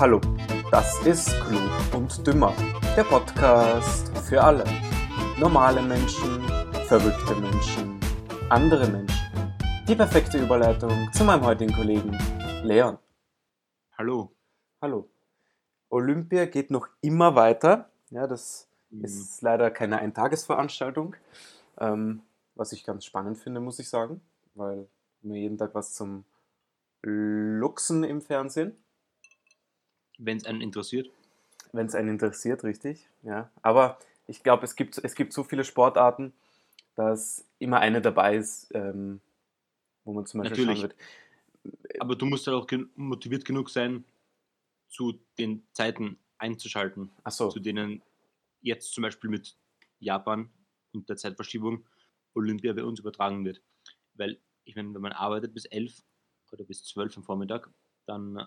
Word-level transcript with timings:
Hallo, 0.00 0.18
das 0.70 0.98
ist 1.06 1.28
Klug 1.42 1.70
und 1.94 2.26
Dümmer, 2.26 2.54
der 2.96 3.04
Podcast 3.04 4.08
für 4.20 4.42
alle. 4.42 4.64
Normale 5.38 5.82
Menschen, 5.82 6.40
verrückte 6.86 7.34
Menschen, 7.36 8.00
andere 8.48 8.88
Menschen. 8.88 9.54
Die 9.86 9.94
perfekte 9.94 10.42
Überleitung 10.42 10.90
zu 11.12 11.22
meinem 11.22 11.44
heutigen 11.44 11.74
Kollegen 11.74 12.16
Leon. 12.62 12.96
Hallo. 13.98 14.32
Hallo. 14.80 15.10
Olympia 15.90 16.46
geht 16.46 16.70
noch 16.70 16.88
immer 17.02 17.34
weiter. 17.34 17.90
Ja, 18.08 18.26
das 18.26 18.70
Mhm. 18.88 19.04
ist 19.04 19.42
leider 19.42 19.70
keine 19.70 19.98
Eintagesveranstaltung, 19.98 21.14
ähm, 21.76 22.22
was 22.54 22.72
ich 22.72 22.84
ganz 22.84 23.04
spannend 23.04 23.36
finde, 23.36 23.60
muss 23.60 23.78
ich 23.78 23.90
sagen, 23.90 24.22
weil 24.54 24.88
wir 25.20 25.38
jeden 25.38 25.58
Tag 25.58 25.74
was 25.74 25.92
zum 25.92 26.24
Luxen 27.02 28.02
im 28.02 28.22
Fernsehen. 28.22 28.82
Wenn 30.22 30.36
es 30.36 30.44
einen 30.44 30.60
interessiert. 30.60 31.10
wenn 31.72 31.86
es 31.86 31.94
einen 31.94 32.10
interessiert, 32.10 32.62
richtig. 32.64 33.08
Ja. 33.22 33.50
Aber 33.62 33.98
ich 34.26 34.42
glaube, 34.42 34.64
es 34.64 34.76
gibt, 34.76 34.98
es 34.98 35.14
gibt 35.14 35.32
so 35.32 35.44
viele 35.44 35.64
Sportarten, 35.64 36.32
dass 36.94 37.48
immer 37.58 37.80
eine 37.80 38.00
dabei 38.00 38.36
ist, 38.36 38.70
ähm, 38.74 39.20
wo 40.04 40.12
man 40.12 40.26
zum 40.26 40.40
Beispiel 40.42 40.66
Natürlich. 40.66 40.80
schauen 40.80 40.90
wird. 41.62 42.00
Aber 42.00 42.16
du 42.16 42.26
musst 42.26 42.46
halt 42.46 42.56
auch 42.56 42.66
gen 42.66 42.90
motiviert 42.96 43.44
genug 43.44 43.70
sein, 43.70 44.04
zu 44.88 45.20
den 45.38 45.62
Zeiten 45.72 46.18
einzuschalten, 46.38 47.10
Achso, 47.22 47.48
zu 47.48 47.60
denen 47.60 48.02
jetzt 48.60 48.92
zum 48.92 49.02
Beispiel 49.02 49.30
mit 49.30 49.56
Japan 50.00 50.50
und 50.92 51.08
der 51.08 51.16
Zeitverschiebung 51.16 51.86
Olympia 52.34 52.72
bei 52.72 52.84
uns 52.84 53.00
übertragen 53.00 53.44
wird. 53.44 53.62
Weil, 54.14 54.40
ich 54.64 54.74
meine, 54.76 54.92
wenn 54.94 55.02
man 55.02 55.12
arbeitet 55.12 55.54
bis 55.54 55.64
11 55.66 56.02
oder 56.52 56.64
bis 56.64 56.84
12 56.84 57.16
am 57.18 57.24
Vormittag, 57.24 57.70
dann 58.06 58.46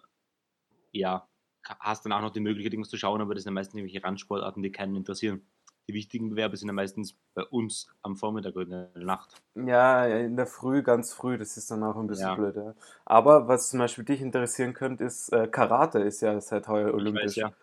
ja, 0.91 1.27
hast 1.63 2.05
dann 2.05 2.11
auch 2.13 2.21
noch 2.21 2.31
die 2.31 2.39
Möglichkeit, 2.39 2.73
irgendwas 2.73 2.89
zu 2.91 2.97
schauen, 2.97 3.21
aber 3.21 3.33
das 3.35 3.43
sind 3.43 3.51
ja 3.51 3.53
meistens 3.55 3.75
irgendwelche 3.75 4.03
Randsportarten, 4.03 4.63
die 4.63 4.71
keinen 4.71 4.95
interessieren. 4.95 5.47
Die 5.87 5.93
wichtigen 5.93 6.29
Bewerbe 6.31 6.57
sind 6.57 6.67
ja 6.69 6.73
meistens 6.73 7.17
bei 7.33 7.43
uns 7.43 7.87
am 8.01 8.15
Vormittag 8.15 8.55
oder 8.55 8.63
in 8.63 8.69
der 8.93 9.03
Nacht. 9.03 9.41
ja, 9.55 10.05
in 10.07 10.35
der 10.35 10.47
Früh, 10.47 10.81
ganz 10.83 11.13
früh, 11.13 11.37
das 11.37 11.57
ist 11.57 11.69
dann 11.71 11.83
auch 11.83 11.95
ein 11.97 12.07
bisschen 12.07 12.33
Ja. 12.33 12.35
blöd. 12.35 12.55
Ja. 12.55 12.73
Aber 13.05 13.47
was 13.47 13.69
zum 13.69 13.79
Beispiel 13.79 14.03
dich 14.05 14.21
interessieren 14.21 14.73
könnte, 14.73 15.03
ist 15.05 15.29
äh, 15.31 15.47
Karate 15.47 15.99
ist 15.99 16.21
ja 16.21 16.39
seit 16.41 16.67
heuer 16.67 16.93
olympisch. 16.93 17.35
weiß 17.35 17.35
ja, 17.35 17.53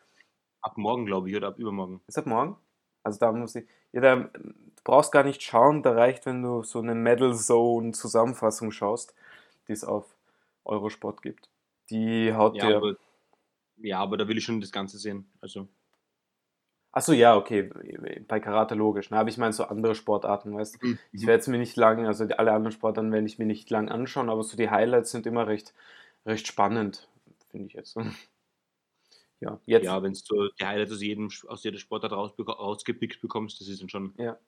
ab 0.63 0.79
morgen, 0.79 1.07
glaube 1.07 1.31
ich, 1.31 1.37
oder 1.37 1.49
ab 1.49 1.59
übermorgen. 1.59 2.03
Ist 2.07 2.19
ab 2.19 2.27
morgen? 2.27 2.57
Also 3.03 3.19
da 3.19 3.33
muss 3.33 3.55
ich. 3.55 3.67
Ja, 3.93 4.01
da, 4.01 4.17
du 4.17 4.53
brauchst 4.85 5.13
gar 5.13 5.25
nicht 5.25 5.43
schauen, 5.43 5.83
da 5.83 5.93
reicht, 5.93 6.27
wenn 6.27 6.43
du 6.43 6.63
so 6.63 6.79
eine 6.81 6.95
Medal 6.95 7.35
Zone 7.37 7.93
Zusammenfassung 7.93 8.71
schaust, 8.71 9.15
die 9.69 9.73
es 9.73 9.85
auf 9.85 10.17
Eurosport 10.65 11.23
gibt. 11.23 11.49
Die 11.91 12.33
haut 12.35 12.63
Ja, 12.63 12.63
dir. 12.63 12.85
Ja, 13.83 13.99
aber 13.99 14.17
da 14.17 14.29
will 14.29 14.39
ich 14.39 14.45
schon 14.45 14.61
das 14.61 14.73
Ganze 14.73 14.99
sehen. 14.99 15.31
Also, 15.41 15.69
Achso, 16.93 17.13
ja, 17.13 17.37
okay, 17.37 17.71
bei 18.27 18.41
Karate 18.41 18.75
logisch. 18.75 19.11
Ne? 19.11 19.19
Aber 19.19 19.29
ich 19.29 19.39
meine 19.39 19.53
so 19.53 19.65
andere 19.65 19.95
Sportarten, 19.95 20.53
weißt 20.55 20.83
du. 20.83 20.87
Mhm. 20.89 20.99
Ich 21.13 21.25
werde 21.27 21.41
es 21.41 21.47
mir 21.47 21.59
nicht 21.59 21.77
lang, 21.77 22.07
also 22.07 22.25
die, 22.25 22.35
alle 22.35 22.53
anderen 22.53 22.73
Sportarten 22.73 23.13
werde 23.13 23.27
ich 23.27 23.39
mir 23.39 23.47
nicht 23.47 23.71
lang 23.71 23.89
anschauen, 23.89 24.29
aber 24.29 24.43
so 24.43 24.57
die 24.57 24.71
Highlights 24.71 25.13
sind 25.13 25.25
immer 25.27 25.47
recht, 25.47 25.73
recht 26.27 26.49
spannend, 26.49 27.09
finde 27.51 27.67
ich 27.67 27.75
jetzt. 27.75 27.97
Ja, 29.43 29.59
jetzt. 29.65 29.85
ja, 29.87 30.03
wenn 30.03 30.13
du 30.13 30.51
die 30.61 30.67
Highlights 30.67 30.93
aus, 30.93 31.01
jedem, 31.01 31.31
aus 31.49 31.65
jeder 31.65 31.79
Sportart 31.79 32.13
rausgepickt 32.13 33.23
bekommst, 33.23 33.59
das 33.59 33.69
ist 33.69 33.81
dann 33.81 33.89
schon 33.89 34.13
Ja. 34.19 34.39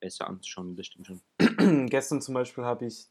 besser 0.00 0.26
anzuschauen, 0.28 0.76
das 0.76 0.86
stimmt 0.86 1.06
schon. 1.08 1.20
Gestern 1.90 2.22
zum 2.22 2.32
Beispiel 2.32 2.64
habe 2.64 2.86
ich, 2.86 3.10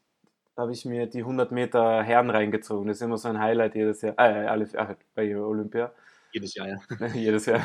habe 0.57 0.73
ich 0.73 0.85
mir 0.85 1.07
die 1.07 1.19
100 1.19 1.51
Meter 1.51 2.03
Herren 2.03 2.29
reingezogen. 2.29 2.87
Das 2.87 2.97
ist 2.97 3.01
immer 3.03 3.17
so 3.17 3.27
ein 3.29 3.39
Highlight 3.39 3.75
jedes 3.75 4.01
Jahr. 4.01 4.15
Äh, 4.17 4.47
alle, 4.47 4.67
ach, 4.75 4.95
bei 5.15 5.37
Olympia. 5.37 5.93
Jedes 6.33 6.55
Jahr, 6.55 6.67
ja. 6.67 7.07
jedes 7.13 7.45
Jahr. 7.45 7.61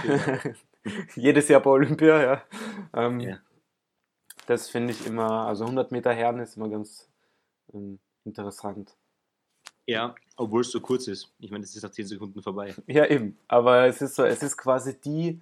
jedes 1.16 1.48
Jahr 1.48 1.60
bei 1.62 1.70
Olympia, 1.70 2.22
ja. 2.22 2.42
Ähm, 2.94 3.20
Ja. 3.20 3.38
Das 4.46 4.68
finde 4.68 4.92
ich 4.92 5.06
immer, 5.06 5.46
also 5.46 5.64
100 5.64 5.92
Meter 5.92 6.12
Herren 6.12 6.40
ist 6.40 6.56
immer 6.56 6.68
ganz 6.68 7.08
ähm, 7.72 8.00
interessant. 8.24 8.96
Ja, 9.86 10.14
obwohl 10.36 10.62
es 10.62 10.70
so 10.70 10.80
kurz 10.80 11.08
ist. 11.08 11.32
Ich 11.38 11.50
meine, 11.50 11.64
es 11.64 11.74
ist 11.74 11.82
nach 11.82 11.90
10 11.90 12.06
Sekunden 12.06 12.42
vorbei. 12.42 12.74
Ja, 12.86 13.06
eben. 13.06 13.38
Aber 13.48 13.86
es 13.86 14.00
ist 14.02 14.14
so, 14.14 14.24
es 14.24 14.42
ist 14.42 14.56
quasi 14.56 15.00
die, 15.00 15.40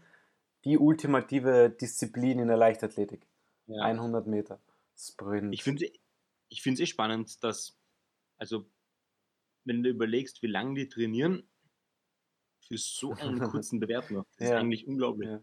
die 0.64 0.78
ultimative 0.78 1.70
Disziplin 1.70 2.38
in 2.38 2.48
der 2.48 2.56
Leichtathletik. 2.56 3.26
Ja. 3.66 3.82
100 3.82 4.26
Meter. 4.26 4.58
Sprint. 4.96 5.54
Ich 5.54 5.62
finde 5.62 5.86
ich 6.50 6.62
finde 6.62 6.82
es 6.82 6.88
eh 6.88 6.92
spannend, 6.92 7.42
dass, 7.42 7.78
also, 8.38 8.66
wenn 9.64 9.82
du 9.82 9.90
überlegst, 9.90 10.42
wie 10.42 10.48
lange 10.48 10.74
die 10.74 10.88
trainieren, 10.88 11.48
für 12.66 12.78
so 12.78 13.12
einen 13.14 13.40
kurzen 13.40 13.80
Bewerb 13.80 14.10
noch. 14.10 14.24
Das 14.38 14.48
Ja. 14.48 14.54
ist 14.56 14.60
eigentlich 14.60 14.86
unglaublich. 14.86 15.28
Ja. 15.28 15.40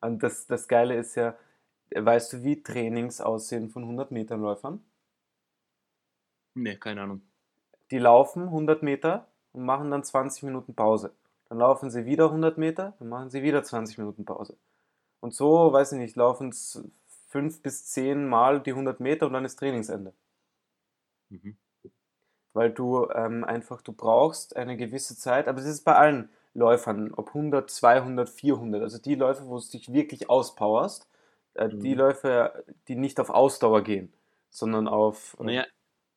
Und 0.00 0.22
das, 0.22 0.46
das 0.46 0.68
Geile 0.68 0.96
ist 0.96 1.14
ja, 1.16 1.36
weißt 1.94 2.32
du, 2.34 2.42
wie 2.44 2.62
Trainings 2.62 3.20
aussehen 3.20 3.70
von 3.70 3.82
100 3.82 4.10
Metern 4.10 4.40
Läufern? 4.40 4.84
Nee, 6.54 6.76
keine 6.76 7.02
Ahnung. 7.02 7.22
Die 7.90 7.98
laufen 7.98 8.44
100 8.50 8.82
Meter 8.82 9.28
und 9.52 9.64
machen 9.64 9.90
dann 9.90 10.04
20 10.04 10.44
Minuten 10.44 10.74
Pause. 10.74 11.14
Dann 11.48 11.58
laufen 11.58 11.90
sie 11.90 12.06
wieder 12.06 12.26
100 12.26 12.58
Meter, 12.58 12.94
dann 12.98 13.08
machen 13.08 13.30
sie 13.30 13.42
wieder 13.42 13.62
20 13.62 13.98
Minuten 13.98 14.24
Pause. 14.24 14.58
Und 15.20 15.34
so, 15.34 15.72
weiß 15.72 15.92
ich 15.92 15.98
nicht, 15.98 16.16
laufen 16.16 16.50
es 16.50 16.82
fünf 17.28 17.62
bis 17.62 17.86
zehn 17.86 18.28
Mal 18.28 18.62
die 18.62 18.72
100 18.72 19.00
Meter 19.00 19.26
und 19.26 19.34
dann 19.34 19.44
ist 19.44 19.58
Trainingsende. 19.58 20.14
Mhm. 21.32 21.56
Weil 22.54 22.70
du 22.72 23.08
ähm, 23.10 23.44
einfach, 23.44 23.80
du 23.82 23.92
brauchst 23.92 24.56
eine 24.56 24.76
gewisse 24.76 25.16
Zeit, 25.16 25.48
aber 25.48 25.58
es 25.60 25.64
ist 25.66 25.84
bei 25.84 25.94
allen 25.96 26.28
Läufern, 26.54 27.14
ob 27.14 27.32
100, 27.34 27.70
200, 27.70 28.28
400, 28.28 28.82
also 28.82 28.98
die 28.98 29.14
Läufe, 29.14 29.46
wo 29.46 29.58
du 29.58 29.66
dich 29.66 29.92
wirklich 29.92 30.28
auspowerst, 30.28 31.08
äh, 31.54 31.70
die 31.82 31.94
Mhm. 31.94 31.94
Läufe, 31.94 32.64
die 32.88 32.96
nicht 32.96 33.20
auf 33.20 33.30
Ausdauer 33.30 33.82
gehen, 33.82 34.12
sondern 34.50 34.86
auf... 34.88 35.36
äh, 35.40 35.44
Naja, 35.44 35.66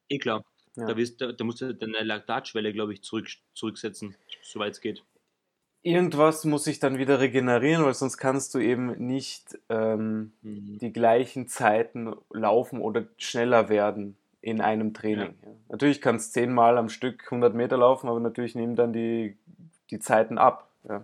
eh 0.09 0.19
klar. 0.19 0.43
Ja. 0.75 0.85
Da, 0.87 0.97
wirst, 0.97 1.21
da, 1.21 1.31
da 1.33 1.43
musst 1.45 1.61
du 1.61 1.73
deine 1.75 2.03
Laktatschwelle, 2.03 2.73
glaube 2.73 2.93
ich, 2.93 3.03
zurück, 3.03 3.29
zurücksetzen, 3.53 4.17
soweit 4.43 4.73
es 4.73 4.81
geht. 4.81 5.05
Irgendwas 5.83 6.43
muss 6.45 6.63
sich 6.65 6.79
dann 6.79 6.97
wieder 6.97 7.19
regenerieren, 7.19 7.85
weil 7.85 7.93
sonst 7.93 8.17
kannst 8.17 8.53
du 8.55 8.59
eben 8.59 9.05
nicht 9.07 9.57
ähm, 9.69 10.33
Mhm. 10.43 10.79
die 10.81 10.91
gleichen 10.91 11.47
Zeiten 11.47 12.13
laufen 12.31 12.81
oder 12.81 13.07
schneller 13.17 13.69
werden 13.69 14.17
in 14.45 14.61
einem 14.61 14.93
Training. 14.93 15.33
Ja. 15.41 15.49
Natürlich 15.69 16.01
kannst 16.01 16.35
du 16.35 16.39
zehnmal 16.39 16.77
am 16.77 16.89
Stück 16.89 17.23
100 17.23 17.55
Meter 17.55 17.77
laufen, 17.77 18.07
aber 18.07 18.19
natürlich 18.19 18.53
nehmen 18.53 18.75
dann 18.75 18.93
die, 18.93 19.35
die 19.89 19.97
Zeiten 19.97 20.37
ab. 20.37 20.69
Ja. 20.87 21.03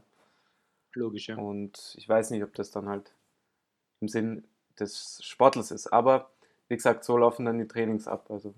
Logisch, 0.93 1.27
ja. 1.27 1.37
Und 1.37 1.95
ich 1.97 2.07
weiß 2.07 2.29
nicht, 2.29 2.43
ob 2.43 2.53
das 2.53 2.69
dann 2.69 2.87
halt 2.87 3.11
im 3.99 4.09
Sinn 4.09 4.43
des 4.79 5.21
Sportlers 5.23 5.71
ist. 5.71 5.87
Aber 5.87 6.29
wie 6.67 6.75
gesagt, 6.75 7.03
so 7.03 7.17
laufen 7.17 7.45
dann 7.45 7.57
die 7.57 7.67
Trainings 7.67 8.07
ab. 8.07 8.27
Also 8.29 8.53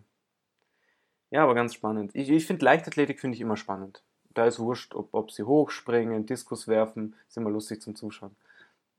ja, 1.32 1.44
aber 1.44 1.56
ganz 1.56 1.74
spannend. 1.74 2.14
Ich, 2.14 2.30
ich 2.30 2.46
finde 2.46 2.66
Leichtathletik 2.66 3.22
finde 3.22 3.36
ich 3.36 3.42
immer 3.42 3.56
spannend. 3.56 4.04
Da 4.34 4.48
ist 4.48 4.60
wurscht, 4.60 4.96
ob, 4.96 5.14
ob 5.14 5.32
sie 5.32 5.44
hochspringen, 5.44 6.26
Diskus 6.26 6.68
werfen, 6.68 7.16
ist 7.30 7.38
immer 7.38 7.52
lustig 7.52 7.82
zum 7.82 7.96
Zuschauen. 7.96 8.36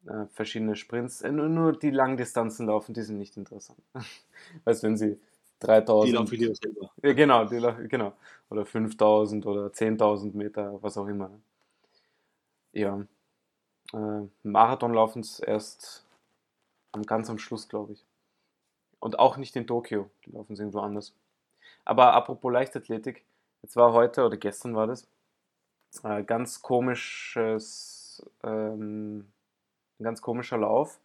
Äh, 0.06 0.24
verschiedene 0.32 0.76
Sprints. 0.76 1.20
Äh, 1.20 1.30
nur, 1.30 1.50
nur 1.50 1.78
die 1.78 1.90
Langdistanzen 1.90 2.68
laufen, 2.68 2.94
die 2.94 3.02
sind 3.02 3.18
nicht 3.18 3.36
interessant. 3.36 3.78
weißt 4.64 4.82
du, 4.82 4.86
wenn 4.86 4.96
sie 4.96 5.20
3000. 5.60 6.08
Die 6.08 6.16
laufe 6.16 6.34
ich 6.34 6.40
lieber 6.40 6.54
selber. 6.54 6.90
Ja, 7.02 7.12
genau, 7.12 7.44
die, 7.44 7.88
genau. 7.88 8.12
Oder 8.50 8.64
5000 8.64 9.46
oder 9.46 9.66
10.000 9.68 10.36
Meter, 10.36 10.82
was 10.82 10.96
auch 10.96 11.06
immer. 11.06 11.30
Ja. 12.72 13.04
Äh, 13.92 14.28
Marathon 14.42 14.94
laufen 14.94 15.20
es 15.20 15.40
erst 15.40 16.04
am, 16.92 17.02
ganz 17.04 17.30
am 17.30 17.38
Schluss, 17.38 17.68
glaube 17.68 17.92
ich. 17.92 18.04
Und 19.00 19.18
auch 19.18 19.36
nicht 19.36 19.54
in 19.56 19.66
Tokio, 19.66 20.10
die 20.24 20.30
laufen 20.30 20.54
es 20.54 20.58
irgendwo 20.58 20.80
anders. 20.80 21.14
Aber 21.84 22.14
apropos 22.14 22.52
Leichtathletik, 22.52 23.24
jetzt 23.62 23.76
war 23.76 23.92
heute 23.92 24.24
oder 24.24 24.36
gestern 24.36 24.74
war 24.74 24.86
das, 24.86 25.06
äh, 26.02 26.22
ganz 26.24 26.62
komisches, 26.62 28.24
ähm, 28.42 29.28
ein 29.98 30.04
ganz 30.04 30.20
komischer 30.20 30.58
Lauf. 30.58 30.98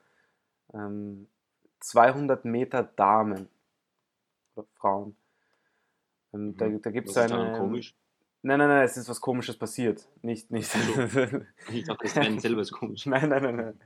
Ähm, 0.74 1.28
200 1.82 2.46
Meter 2.46 2.84
Damen 2.84 3.50
Frauen. 4.76 5.16
Ähm, 6.34 6.56
da 6.58 6.68
da 6.70 6.92
gibt 6.92 7.10
es 7.10 7.18
eine. 7.18 7.58
komisch? 7.58 7.96
Nein, 8.42 8.60
nein, 8.60 8.70
nein, 8.70 8.86
es 8.86 8.96
ist 8.96 9.10
was 9.10 9.20
Komisches 9.20 9.58
passiert. 9.58 10.08
Nicht, 10.22 10.50
nicht. 10.50 10.72
Ich 11.72 11.84
dachte, 11.86 12.04
das 12.04 12.16
Rennen 12.16 12.40
selber 12.40 12.62
ist 12.62 12.72
komisch. 12.72 13.06
nein, 13.06 13.30
nein, 13.30 13.44
nein, 13.44 13.56
nein. 13.58 13.80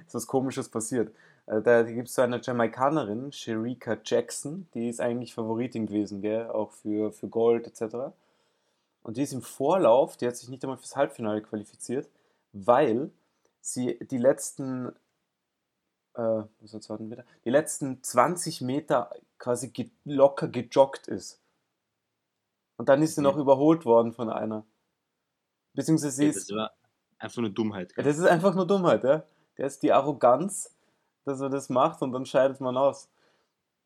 Es 0.00 0.08
ist 0.08 0.14
was 0.14 0.26
Komisches 0.26 0.68
passiert. 0.70 1.14
Äh, 1.46 1.60
Da 1.60 1.82
gibt 1.82 2.08
es 2.08 2.14
so 2.14 2.22
eine 2.22 2.40
Jamaikanerin, 2.40 3.32
Sherika 3.32 3.98
Jackson, 4.02 4.66
die 4.74 4.88
ist 4.88 5.00
eigentlich 5.00 5.34
Favoritin 5.34 5.86
gewesen, 5.86 6.22
gell? 6.22 6.48
auch 6.48 6.72
für, 6.72 7.12
für 7.12 7.28
Gold 7.28 7.66
etc. 7.66 8.12
Und 9.02 9.16
die 9.16 9.22
ist 9.22 9.32
im 9.32 9.42
Vorlauf, 9.42 10.16
die 10.16 10.26
hat 10.26 10.36
sich 10.36 10.48
nicht 10.48 10.64
einmal 10.64 10.78
fürs 10.78 10.96
Halbfinale 10.96 11.42
qualifiziert, 11.42 12.08
weil 12.52 13.10
sie 13.60 13.98
die 14.10 14.18
letzten, 14.18 14.88
äh, 16.14 16.42
was 16.60 16.88
warten, 16.88 17.14
die 17.44 17.50
letzten 17.50 18.02
20 18.02 18.62
Meter 18.62 19.10
quasi 19.38 19.70
ge 19.70 19.90
locker 20.04 20.48
gejoggt 20.48 21.08
ist. 21.08 21.40
Und 22.76 22.88
dann 22.88 23.02
ist 23.02 23.16
sie 23.16 23.22
noch 23.22 23.36
überholt 23.36 23.84
worden 23.84 24.12
von 24.12 24.30
einer. 24.30 24.64
Beziehungsweise 25.74 26.16
sie 26.16 26.24
Ja, 26.24 26.30
ist 26.30 26.50
das 26.50 26.56
war 26.56 26.70
einfach 27.18 27.40
nur 27.40 27.50
Dummheit. 27.50 27.92
Ja, 27.96 28.02
das 28.02 28.18
ist 28.18 28.26
einfach 28.26 28.54
nur 28.54 28.66
Dummheit, 28.66 29.04
ja. 29.04 29.24
Der 29.56 29.66
ist 29.66 29.82
die 29.82 29.92
Arroganz, 29.92 30.74
dass 31.24 31.40
er 31.40 31.50
das 31.50 31.68
macht 31.68 32.02
und 32.02 32.12
dann 32.12 32.24
scheidet 32.24 32.60
man 32.60 32.76
aus. 32.76 33.08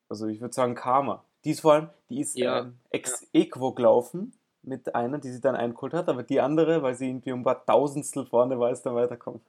Also 0.08 0.26
ich 0.26 0.40
würde 0.40 0.54
sagen 0.54 0.74
Karma. 0.74 1.24
Die 1.44 1.50
ist 1.50 1.60
vor 1.60 1.72
allem, 1.72 1.90
die 2.08 2.20
ist 2.20 2.36
Ja, 2.36 2.60
ähm, 2.60 2.78
ex 2.90 3.26
equo 3.32 3.72
gelaufen 3.72 4.32
mit 4.62 4.94
einer, 4.94 5.18
die 5.18 5.30
sie 5.30 5.40
dann 5.40 5.56
eingeholt 5.56 5.94
hat, 5.94 6.08
aber 6.08 6.22
die 6.22 6.40
andere, 6.40 6.82
weil 6.82 6.94
sie 6.94 7.08
irgendwie 7.08 7.32
um 7.32 7.40
ein 7.40 7.44
paar 7.44 7.64
Tausendstel 7.64 8.26
vorne 8.26 8.58
war, 8.60 8.70
ist 8.70 8.82
dann 8.82 8.94
weiterkommen. 8.94 9.40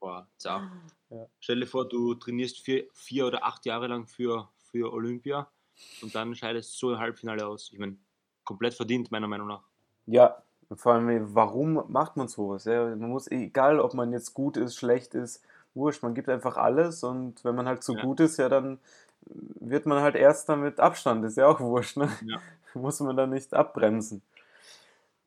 Boah, 0.00 0.26
zart. 0.38 0.70
Ja. 1.10 1.26
Stell 1.40 1.60
dir 1.60 1.66
vor, 1.66 1.88
du 1.88 2.14
trainierst 2.14 2.60
vier, 2.60 2.86
vier 2.92 3.26
oder 3.26 3.44
acht 3.44 3.66
Jahre 3.66 3.88
lang 3.88 4.06
für, 4.06 4.48
für 4.70 4.92
Olympia 4.92 5.48
und 6.02 6.14
dann 6.14 6.34
scheidest 6.34 6.74
du 6.74 6.88
so 6.88 6.92
im 6.92 6.98
Halbfinale 6.98 7.46
aus. 7.46 7.70
Ich 7.72 7.78
meine, 7.78 7.96
komplett 8.44 8.74
verdient, 8.74 9.10
meiner 9.10 9.28
Meinung 9.28 9.48
nach. 9.48 9.62
Ja, 10.06 10.42
vor 10.74 10.94
allem, 10.94 11.34
warum 11.34 11.84
macht 11.88 12.16
man 12.16 12.28
sowas? 12.28 12.64
Ja? 12.64 12.84
Man 12.84 13.10
muss, 13.10 13.30
egal 13.30 13.80
ob 13.80 13.94
man 13.94 14.12
jetzt 14.12 14.34
gut 14.34 14.56
ist, 14.56 14.76
schlecht 14.76 15.14
ist, 15.14 15.42
wurscht, 15.74 16.02
man 16.02 16.14
gibt 16.14 16.28
einfach 16.28 16.56
alles 16.56 17.02
und 17.04 17.44
wenn 17.44 17.54
man 17.54 17.66
halt 17.66 17.82
zu 17.82 17.94
Ja. 17.94 18.02
gut 18.02 18.20
ist, 18.20 18.36
ja, 18.38 18.48
dann 18.48 18.78
wird 19.26 19.86
man 19.86 20.02
halt 20.02 20.14
Erster 20.14 20.56
mit 20.56 20.80
Abstand, 20.80 21.24
ist 21.24 21.36
ja 21.36 21.46
auch 21.46 21.60
wurscht, 21.60 21.96
ne? 21.96 22.10
Ja. 22.26 22.40
Muss 22.74 23.00
man 23.00 23.16
da 23.16 23.26
nicht 23.26 23.54
abbremsen. 23.54 24.22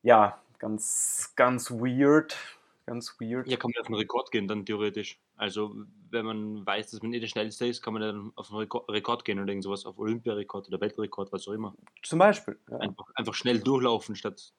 Ja, 0.04 0.40
ganz, 0.60 1.34
ganz 1.36 1.72
weird, 1.72 2.38
ganz 2.86 3.16
weird. 3.20 3.48
Ja, 3.48 3.58
kann 3.58 3.72
man 3.74 3.82
auf 3.82 3.88
den 3.88 3.96
Rekord 3.96 4.32
gehen, 4.32 4.48
dann 4.48 4.66
theoretisch. 4.66 5.20
Also, 5.42 5.74
wenn 6.12 6.24
man 6.24 6.64
weiß, 6.68 6.92
dass 6.92 7.02
man 7.02 7.14
eh 7.14 7.20
der 7.20 7.26
Schnellste 7.26 7.66
ist, 7.66 7.82
kann 7.82 7.94
man 7.94 8.04
dann 8.04 8.32
auf 8.36 8.50
den 8.50 8.58
Rekord, 8.58 8.88
Rekord 8.92 9.26
gehen 9.26 9.40
oder 9.40 9.48
irgend 9.50 9.64
sowas, 9.64 9.88
auf 9.88 9.98
Olympiarekord 9.98 10.68
oder 10.68 10.80
Weltrekord, 10.80 11.32
was 11.34 11.48
auch 11.48 11.54
immer. 11.54 11.74
Zum 12.04 12.20
Beispiel. 12.20 12.60
Ja, 12.70 12.78
Einfach, 12.78 13.06
einfach 13.16 13.34
schnell 13.34 13.60
durchlaufen 13.60 14.16
statt 14.16 14.54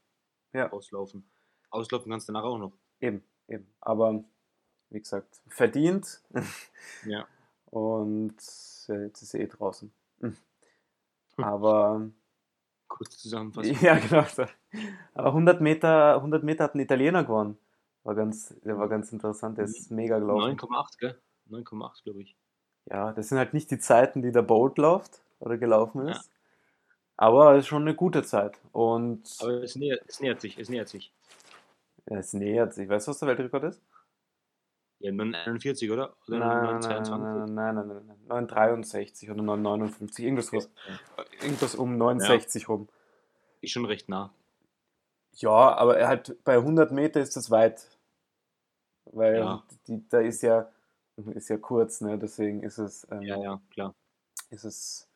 Ja. 0.53 0.73
auslaufen. 0.73 1.25
Auslaufen 1.71 2.11
kannst 2.11 2.29
du 2.29 2.33
danach 2.33 2.45
auch 2.49 2.59
noch. 2.59 2.73
eben, 3.01 3.23
eben. 3.47 3.65
Aber 3.81 4.25
wie 4.91 4.99
gesagt, 4.99 5.41
verdient 5.47 6.21
Ja. 7.07 7.29
und 7.67 8.33
jetzt 8.35 8.89
ist 9.23 9.35
er 9.35 9.41
eh 9.41 9.47
draußen. 9.47 9.93
Hm. 10.19 10.37
Aber 11.37 12.11
Kurz 12.89 13.19
zusammenfassen. 13.19 13.79
Ja, 13.81 13.99
genau. 14.01 14.25
Aber 15.15 15.29
100 15.29 15.61
Meter, 15.61 16.17
100 16.17 16.43
Meter 16.43 16.65
hat 16.65 16.75
ein 16.75 16.81
Italiener 16.81 17.23
gewonnen. 17.23 17.57
War 18.05 18.15
ganz, 18.15 18.55
der 18.65 18.79
war 18.79 18.89
ganz 18.89 19.13
interessant. 19.13 19.59
Der 19.59 19.65
ist 19.65 19.91
mega 19.91 20.19
gelaufen. 20.19 20.59
9,8, 20.59 20.99
gell? 20.99 21.21
9,8, 21.51 22.03
glaube 22.05 22.23
ich. 22.23 22.37
Ja, 22.87 23.13
das 23.13 23.29
sind 23.29 23.39
halt 23.39 23.55
nicht 23.55 23.71
die 23.71 23.79
Zeiten, 23.79 24.23
die 24.23 24.33
der 24.33 24.43
Bolt 24.43 24.77
läuft 24.79 25.21
oder 25.39 25.57
gelaufen 25.57 26.07
Ja. 26.07 26.13
ist. 26.13 26.31
Aber 27.17 27.53
es 27.55 27.61
ist 27.65 27.69
schon 27.69 27.83
eine 27.83 27.95
gute 27.95 28.23
Zeit. 28.25 28.59
Und 28.73 29.23
Aber 29.41 29.63
es 29.63 29.77
nähert, 29.77 30.03
es 30.09 30.19
nähert 30.21 30.41
sich, 30.41 30.59
es 30.59 30.69
nähert 30.69 30.89
sich. 30.89 31.13
es 32.07 32.33
nähert 32.33 32.75
sich. 32.75 32.89
Weißt 32.89 33.07
du, 33.07 33.11
was 33.11 33.19
der 33.21 33.29
Weltrekord 33.29 33.65
ist? 33.65 33.81
Ja, 34.99 35.11
941, 35.13 35.91
oder? 35.91 36.17
Oder 36.29 36.39
Nein, 36.39 36.49
nein, 36.49 36.81
922? 36.81 37.55
nein, 37.55 37.75
nein, 37.75 37.87
nein, 37.89 38.03
nein, 38.07 38.19
963 38.29 39.31
oder 39.31 39.43
959, 39.43 40.25
irgendwas, 40.25 40.53
was, 40.53 40.71
Ja, 40.89 41.25
irgendwas 41.43 41.75
um 41.75 41.97
69 41.99 42.69
rum. 42.69 42.89
Ist 43.61 43.73
schon 43.73 43.85
recht 43.85 44.09
nah. 44.09 44.33
Ja, 45.37 45.75
aber 45.77 45.99
er 45.99 46.09
hat 46.09 46.37
bei 46.45 46.57
100 46.59 46.93
Meter 46.93 47.21
ist 47.21 47.37
das 47.37 47.51
weit. 47.51 47.89
Weil 49.07 49.37
Ja. 49.39 49.63
die, 49.87 50.09
da 50.09 50.21
ist 50.21 50.43
ja, 50.43 50.71
ist 51.35 51.49
ja 51.49 51.59
kurz, 51.59 52.01
ne? 52.01 52.19
Deswegen 52.19 52.63
ist 52.63 52.79
es, 52.79 53.07
ähm, 53.11 53.23
Ja, 53.23 53.37
ja, 53.43 53.61
klar. 53.71 53.95
ist 54.51 54.65
es, 54.65 55.09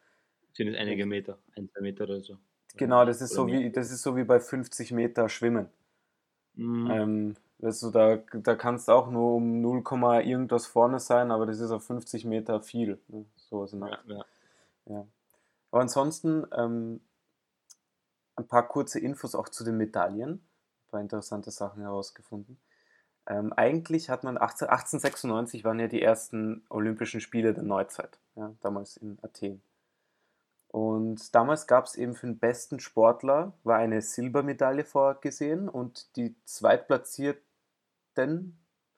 Sind 0.53 0.69
es 0.69 0.77
einige 0.77 1.07
Meter, 1.07 1.39
ein, 1.57 1.69
zwei 1.69 1.81
Meter 1.83 2.05
oder 2.05 2.21
so. 2.21 2.37
genau, 2.77 3.05
das 3.05 3.21
ist 3.23 3.33
Oder 3.39 3.49
so 3.49 3.53
wie, 3.53 3.71
das 3.71 3.91
ist 3.91 4.03
so 4.03 4.17
wie 4.17 4.25
bei 4.25 4.41
50 4.41 4.93
Meter 4.93 5.29
Schwimmen. 5.29 5.69
Mhm. 6.55 6.91
Ähm, 6.91 7.37
du, 7.59 7.91
da, 7.91 8.17
da 8.17 8.55
kannst 8.55 8.89
du 8.89 8.93
auch 8.93 9.11
nur 9.11 9.35
um 9.37 9.61
0, 9.61 9.83
Komma 9.83 10.21
irgendwas 10.21 10.67
vorne 10.67 11.01
sein, 11.01 11.31
aber 11.31 11.47
das 11.47 11.61
ist 11.61 11.71
auf 11.71 11.85
50 11.85 12.25
Meter 12.25 12.61
viel. 12.63 12.99
Ne? 13.09 13.25
So 13.37 13.65
ist 13.65 13.75
ja, 13.75 13.99
ja. 14.07 14.25
Ja. 14.87 15.07
Aber 15.71 15.83
ansonsten 15.83 16.47
ähm, 16.53 17.01
ein 18.37 18.47
paar 18.47 18.69
kurze 18.69 19.01
Infos 19.01 19.35
auch 19.35 19.49
zu 19.49 19.65
den 19.65 19.77
Medaillen. 19.77 20.35
Ein 20.35 20.91
paar 20.91 21.01
interessante 21.01 21.51
Sachen 21.51 21.83
herausgefunden. 21.83 22.59
Ähm, 23.27 23.53
eigentlich 23.53 24.09
hat 24.09 24.23
man 24.23 24.39
18, 24.39 24.69
1896 24.69 25.65
waren 25.65 25.81
ja 25.81 25.89
die 25.89 26.03
ersten 26.03 26.65
Olympischen 26.71 27.21
Spiele 27.21 27.53
der 27.55 27.65
Neuzeit, 27.65 28.19
ja, 28.37 28.55
damals 28.61 28.97
in 28.97 29.19
Athen. 29.23 29.63
Und 30.69 31.35
damals 31.35 31.67
gab 31.67 31.87
es 31.87 31.97
eben 31.97 32.15
für 32.15 32.27
den 32.27 32.39
besten 32.39 32.79
Sportler 32.79 33.53
war 33.65 33.79
eine 33.79 34.01
Silbermedaille 34.03 34.85
vorgesehen 34.85 35.69
und 35.69 36.15
die 36.17 36.37
Zweitplatzierten 36.45 37.43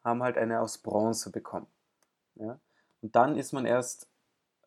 haben 0.04 0.22
halt 0.22 0.36
eine 0.36 0.60
aus 0.60 0.78
Bronze 0.78 1.30
bekommen. 1.30 1.66
Ja. 2.34 2.58
Und 3.00 3.14
dann 3.16 3.36
ist 3.36 3.52
man 3.52 3.64
erst 3.64 4.08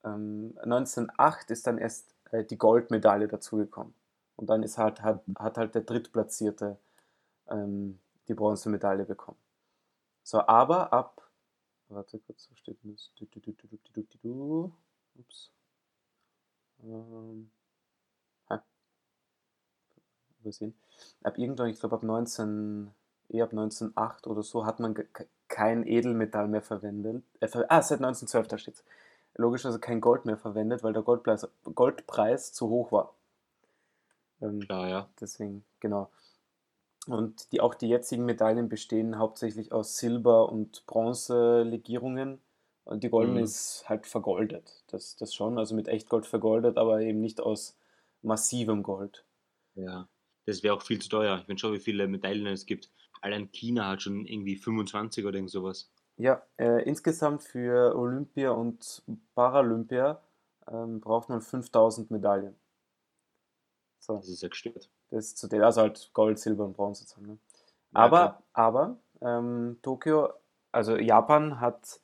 ähm, 0.04 0.54
1908 0.64 1.52
ist 1.52 1.68
dann 1.68 1.78
erst 1.78 2.16
äh, 2.32 2.44
die 2.44 2.58
Goldmedaille 2.58 3.28
dazugekommen. 3.28 3.94
Und 4.42 4.48
dann 4.48 4.64
ist 4.64 4.80
halt, 4.80 5.04
hat, 5.04 5.24
hat 5.38 5.58
halt 5.60 5.76
der 5.76 5.84
Drittplatzierte 5.84 6.80
ähm, 7.48 8.00
die 8.28 8.34
Bronzemedaille 8.34 9.06
bekommen. 9.06 9.38
So, 10.24 10.42
aber 10.48 10.92
ab, 10.92 11.30
warte 11.90 12.18
kurz, 12.18 12.50
wo 12.50 12.56
steht 12.56 12.80
das? 12.82 13.12
Du, 13.18 13.28
du, 13.28 14.08
du. 14.24 14.74
Ups. 15.20 15.52
Ähm, 16.84 17.52
ha. 18.50 18.64
Übersehen. 20.40 20.74
Ab 21.22 21.38
irgendwann, 21.38 21.70
ich 21.70 21.80
glaube 21.80 21.98
ab 21.98 22.04
19, 22.04 22.92
eh 23.30 23.44
ab 23.44 23.52
1908 23.52 24.26
oder 24.26 24.42
so, 24.42 24.66
hat 24.66 24.80
man 24.80 24.96
kein 25.50 25.86
Edelmetall 25.86 26.48
mehr 26.48 26.64
verwendet. 26.64 27.24
Äh, 27.42 27.48
ah, 27.70 27.84
seit 27.84 28.00
1912, 28.00 28.48
da 28.48 28.58
steht's 28.58 28.84
logischerweise 29.36 29.80
kein 29.80 30.02
Gold 30.02 30.26
mehr 30.26 30.38
verwendet, 30.38 30.84
weil 30.84 30.94
der 30.94 31.04
Goldpreis, 31.04 31.48
Goldpreis 31.76 32.54
zu 32.54 32.70
hoch 32.70 32.92
war. 32.92 33.14
Ähm, 34.42 34.60
Klar, 34.60 34.90
ja. 34.90 35.10
deswegen, 35.20 35.64
genau. 35.80 36.12
Und 37.08 37.52
die, 37.52 37.62
auch 37.62 37.74
die 37.76 37.88
jetzigen 37.90 38.26
Medaillen 38.26 38.70
bestehen 38.70 39.18
hauptsächlich 39.18 39.72
aus 39.72 39.98
Silber- 39.98 40.52
und 40.52 40.86
Bronzelegierungen. 40.86 42.42
Und 42.84 43.04
die 43.04 43.10
goldene 43.10 43.40
Mhm. 43.40 43.46
ist 43.46 43.86
halt 43.88 44.08
vergoldet. 44.08 44.84
Das, 44.88 45.16
das 45.16 45.34
schon, 45.34 45.58
also 45.58 45.76
mit 45.76 45.88
Echtgold 45.88 46.26
vergoldet, 46.26 46.78
aber 46.78 47.02
eben 47.02 47.22
nicht 47.22 47.42
aus 47.42 47.78
massivem 48.22 48.84
Gold. 48.84 49.26
Ja. 49.76 50.08
Das 50.46 50.64
wäre 50.64 50.76
auch 50.76 50.82
viel 50.82 51.00
zu 51.02 51.10
teuer. 51.10 51.40
Ich 51.42 51.48
meine 51.48 51.60
schon, 51.60 51.74
wie 51.74 51.80
viele 51.80 52.08
Medaillen 52.08 52.48
es 52.48 52.66
gibt. 52.66 52.92
Allein 53.22 53.52
China 53.52 53.88
hat 53.90 54.02
schon 54.02 54.26
irgendwie 54.26 54.56
25 54.56 55.26
oder 55.26 55.36
irgend 55.36 55.52
sowas. 55.52 55.92
Ja, 56.18 56.42
äh, 56.58 56.84
insgesamt 56.84 57.44
für 57.44 57.96
Olympia 57.96 58.52
und 58.52 59.04
Paralympia 59.36 60.22
ähm, 60.72 61.00
braucht 61.02 61.30
man 61.30 61.42
5000 61.42 62.12
Medaillen. 62.12 62.56
So. 64.02 64.18
Das 64.18 64.28
ist 64.28 64.42
ja 64.42 64.50
gestört. 64.50 64.90
Das 65.12 65.26
ist 65.26 65.38
zu 65.38 65.48
den, 65.48 65.62
also 65.62 65.82
halt 65.82 66.10
Gold, 66.14 66.40
Silber 66.40 66.66
und 66.66 66.74
Bronze. 66.76 67.06
zusammen, 67.06 67.28
Ne? 67.28 67.38
Ja, 67.94 68.00
Aber, 68.00 68.18
klar. 68.18 68.44
aber 68.54 68.98
ähm, 69.22 69.78
Tokio, 69.82 70.30
also 70.72 70.98
Japan 70.98 71.60
hat, 71.62 72.00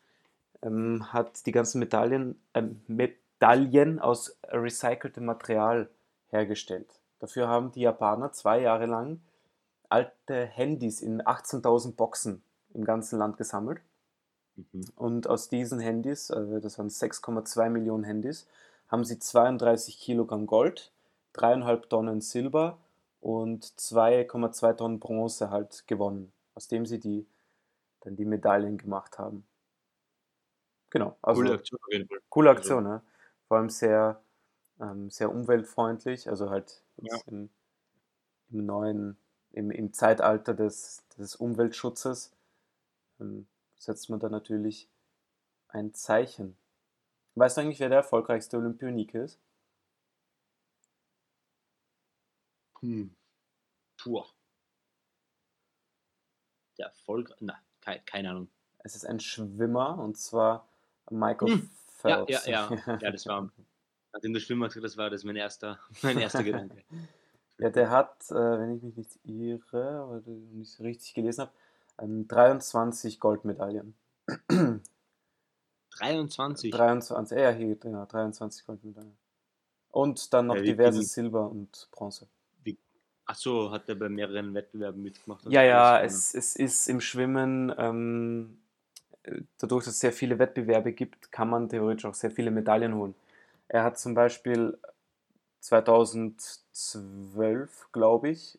ähm, 0.61 1.11
hat 1.11 1.45
die 1.45 1.51
ganzen 1.51 1.79
Medaillen, 1.79 2.39
ähm, 2.53 2.81
Medaillen 2.87 3.99
aus 3.99 4.37
recyceltem 4.47 5.25
Material 5.25 5.89
hergestellt. 6.29 6.99
Dafür 7.19 7.47
haben 7.47 7.71
die 7.71 7.81
Japaner 7.81 8.31
zwei 8.31 8.61
Jahre 8.61 8.85
lang 8.85 9.21
alte 9.89 10.45
Handys 10.45 11.01
in 11.01 11.21
18.000 11.21 11.95
Boxen 11.95 12.43
im 12.73 12.83
ganzen 12.83 13.17
Land 13.17 13.37
gesammelt. 13.37 13.81
Mhm. 14.55 14.85
Und 14.95 15.27
aus 15.27 15.49
diesen 15.49 15.79
Handys, 15.79 16.29
äh, 16.29 16.61
das 16.61 16.77
waren 16.77 16.89
6,2 16.89 17.69
Millionen 17.69 18.03
Handys, 18.03 18.47
haben 18.89 19.03
sie 19.03 19.17
32 19.17 19.99
Kilogramm 19.99 20.45
Gold, 20.45 20.91
3,5 21.37 21.89
Tonnen 21.89 22.21
Silber 22.21 22.79
und 23.21 23.65
2,2 23.79 24.73
Tonnen 24.73 24.99
Bronze 24.99 25.49
halt 25.51 25.87
gewonnen, 25.87 26.31
aus 26.55 26.67
dem 26.67 26.85
sie 26.85 26.99
die, 26.99 27.27
dann 28.01 28.15
die 28.15 28.25
Medaillen 28.25 28.77
gemacht 28.77 29.19
haben. 29.19 29.45
Genau, 30.89 31.17
also 31.21 31.41
Coole 31.41 31.53
Aktion 31.55 31.79
auf 31.83 31.91
jeden 31.93 32.07
Fall. 32.07 32.19
coole 32.29 32.49
Also- 32.49 32.59
Aktion, 32.59 32.83
ne? 32.83 33.01
Vor 33.47 33.57
allem 33.57 33.69
sehr, 33.69 34.21
ähm, 34.79 35.09
sehr 35.09 35.31
umweltfreundlich, 35.31 36.29
also 36.29 36.49
halt 36.49 36.83
jetzt 36.97 37.27
im, 37.27 37.49
im 38.49 38.65
neuen, 38.65 39.17
im, 39.51 39.71
im 39.71 39.93
Zeitalter 39.93 40.53
des, 40.53 41.03
des 41.17 41.35
Umweltschutzes 41.35 42.31
ähm, 43.21 43.47
setzt 43.77 44.09
man 44.09 44.19
da 44.19 44.29
natürlich 44.29 44.89
ein 45.69 45.93
Zeichen. 45.93 46.57
Weißt 47.35 47.57
du 47.57 47.61
eigentlich, 47.61 47.79
wer 47.79 47.89
der 47.89 47.99
erfolgreichste 47.99 48.57
Olympionike 48.57 49.19
ist? 49.23 49.39
Hm. 52.81 53.09
Puh. 53.97 54.23
Der 56.77 56.87
Erfolg. 56.87 57.33
Na, 57.39 57.55
keine, 57.81 58.01
keine 58.05 58.29
Ahnung. 58.29 58.49
Es 58.79 58.95
ist 58.95 59.05
ein 59.05 59.19
Schwimmer 59.19 59.97
und 59.97 60.17
zwar 60.17 60.67
Michael 61.09 61.49
Hm. 61.49 61.69
Ja, 62.05 62.17
Phelps. 62.19 62.45
ja, 62.45 62.51
ja. 62.71 62.71
Ja, 63.01 63.11
das 63.11 63.25
war. 63.25 63.49
Nachdem 64.13 64.33
du 64.33 64.39
Schwimmer 64.39 64.67
gesagt 64.67 64.85
das 64.85 64.97
war 64.97 65.09
das 65.09 65.23
mein 65.23 65.35
erster, 65.35 65.79
mein 66.01 66.17
erster 66.17 66.43
Gedanke. 66.43 66.83
Ja, 67.59 67.71
der 67.71 67.89
hat, 67.89 68.29
äh, 68.29 68.35
wenn 68.35 68.75
ich 68.77 68.83
mich 68.83 68.95
nicht 68.95 69.19
irre, 69.23 70.05
oder 70.05 70.29
nicht 70.29 70.79
richtig 70.79 71.15
gelesen 71.15 71.41
habe, 71.41 71.51
ähm, 71.97 72.27
23 72.27 73.19
Goldmedaillen. 73.19 73.95
23. 75.97 76.71
23, 76.71 77.37
ja, 77.37 77.49
hier, 77.49 77.75
genau, 77.77 78.05
23 78.05 78.65
Goldmedaillen. 78.65 79.17
Und 79.91 80.33
dann 80.33 80.47
noch 80.47 80.55
Ja, 80.55 80.61
diverse 80.61 81.03
Silber 81.03 81.49
und 81.49 81.89
Bronze. 81.91 82.27
Ach 83.27 83.35
so, 83.35 83.71
hat 83.71 83.89
er 83.89 83.95
bei 83.95 84.07
mehreren 84.07 84.53
Wettbewerben 84.53 85.03
mitgemacht? 85.03 85.45
und 85.45 85.51
Ja, 85.51 85.61
ja, 85.61 85.99
es, 85.99 86.33
es 86.33 86.55
ist 86.55 86.87
im 86.87 87.01
Schwimmen, 87.01 87.73
ähm, 87.77 88.57
äh, 89.23 89.41
dadurch, 89.57 89.83
dass 89.83 89.95
es 89.95 89.99
sehr 89.99 90.13
viele 90.13 90.39
Wettbewerbe 90.39 90.93
gibt, 90.93 91.29
kann 91.29 91.49
man 91.49 91.67
theoretisch 91.67 92.05
auch 92.05 92.13
sehr 92.13 92.31
viele 92.31 92.51
Medaillen 92.51 92.95
holen. 92.95 93.15
Er 93.67 93.83
hat 93.83 93.99
zum 93.99 94.13
Beispiel 94.13 94.77
2012, 95.59 97.89
glaube 97.91 98.29
ich, 98.29 98.57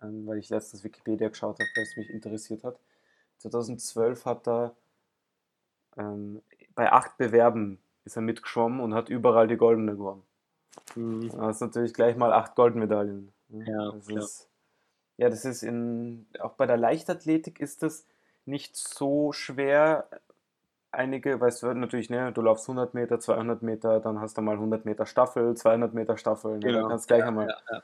ähm, 0.00 0.28
weil 0.28 0.38
ich 0.38 0.48
letztens 0.48 0.84
Wikipedia 0.84 1.28
geschaut 1.28 1.58
habe, 1.58 1.68
weil 1.74 1.82
es 1.82 1.96
mich 1.96 2.10
interessiert 2.10 2.62
hat. 2.62 2.78
2012 3.38 4.26
hat 4.26 4.46
er 4.46 4.76
ähm, 5.96 6.40
bei 6.76 6.92
acht 6.92 7.18
Bewerben 7.18 7.80
ist 8.04 8.14
er 8.14 8.22
mitgeschwommen 8.22 8.78
und 8.78 8.94
hat 8.94 9.08
überall 9.08 9.48
die 9.48 9.56
goldene 9.56 9.96
gewonnen. 9.96 10.22
Mhm. 10.94 11.30
Das 11.30 11.56
ist 11.56 11.62
natürlich 11.62 11.94
gleich 11.94 12.16
mal 12.16 12.32
acht 12.32 12.54
Goldmedaillen. 12.54 13.33
Ne? 13.48 13.64
Ja, 13.70 13.92
das 13.92 14.06
klar. 14.06 14.24
ist, 14.24 14.48
ja, 15.16 15.30
das 15.30 15.44
ist 15.44 15.62
in, 15.62 16.26
auch 16.40 16.54
bei 16.54 16.66
der 16.66 16.76
Leichtathletik 16.76 17.60
ist 17.60 17.82
das 17.82 18.06
nicht 18.46 18.76
so 18.76 19.32
schwer. 19.32 20.08
Einige, 20.90 21.40
weißt 21.40 21.62
du, 21.64 21.74
natürlich, 21.74 22.08
ne, 22.10 22.32
du 22.32 22.40
laufst 22.42 22.68
100 22.68 22.94
Meter, 22.94 23.18
200 23.18 23.62
Meter, 23.62 24.00
dann 24.00 24.20
hast 24.20 24.38
du 24.38 24.42
mal 24.42 24.56
100 24.56 24.84
Meter 24.84 25.06
Staffel, 25.06 25.56
200 25.56 25.92
Meter 25.94 26.16
Staffel, 26.16 26.52
ne, 26.52 26.60
dann 26.60 26.72
Genau. 26.74 26.88
kannst 26.88 27.06
du 27.06 27.14
gleich 27.14 27.20
Ja, 27.20 27.28
einmal 27.28 27.48
ja, 27.48 27.56
ja. 27.70 27.82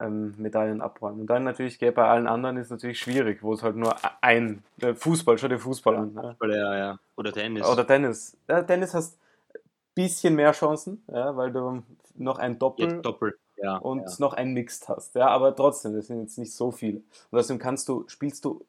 ähm, 0.00 0.34
Medaillen 0.38 0.80
abräumen. 0.80 1.22
Und 1.22 1.26
dann 1.28 1.42
natürlich, 1.44 1.78
gell, 1.78 1.92
bei 1.92 2.06
allen 2.06 2.26
anderen 2.28 2.56
ist 2.58 2.66
es 2.66 2.70
natürlich 2.70 3.00
schwierig, 3.00 3.42
wo 3.42 3.52
es 3.54 3.62
halt 3.62 3.76
nur 3.76 3.96
ein, 4.20 4.62
der 4.76 4.94
Fußball, 4.94 5.38
schau 5.38 5.48
dir 5.48 5.58
Fußball 5.58 5.96
an. 5.96 6.14
Ne? 6.14 6.36
Oder, 6.40 6.56
ja, 6.56 6.76
ja. 6.76 6.98
Oder 7.16 7.32
Tennis. 7.32 7.66
Oder 7.68 7.86
Tennis. 7.86 8.36
Ja, 8.48 8.62
Tennis 8.62 8.94
hast 8.94 9.18
ein 9.54 9.60
bisschen 9.94 10.36
mehr 10.36 10.52
Chancen, 10.52 11.02
ja, 11.08 11.36
weil 11.36 11.52
du 11.52 11.82
noch 12.14 12.38
ein 12.38 12.58
Doppel 12.58 12.86
Jetzt 12.88 13.04
doppelt. 13.04 13.36
Ja, 13.62 13.76
und 13.76 14.02
ja. 14.02 14.16
noch 14.18 14.34
ein 14.34 14.52
Mixed 14.52 14.88
hast. 14.88 15.14
Ja, 15.14 15.28
aber 15.28 15.54
trotzdem, 15.54 15.94
das 15.94 16.08
sind 16.08 16.20
jetzt 16.20 16.36
nicht 16.36 16.52
so 16.52 16.72
viele. 16.72 17.02
Und 17.30 17.38
außerdem 17.38 17.58
kannst 17.60 17.88
du, 17.88 18.04
spielst 18.08 18.44
du 18.44 18.64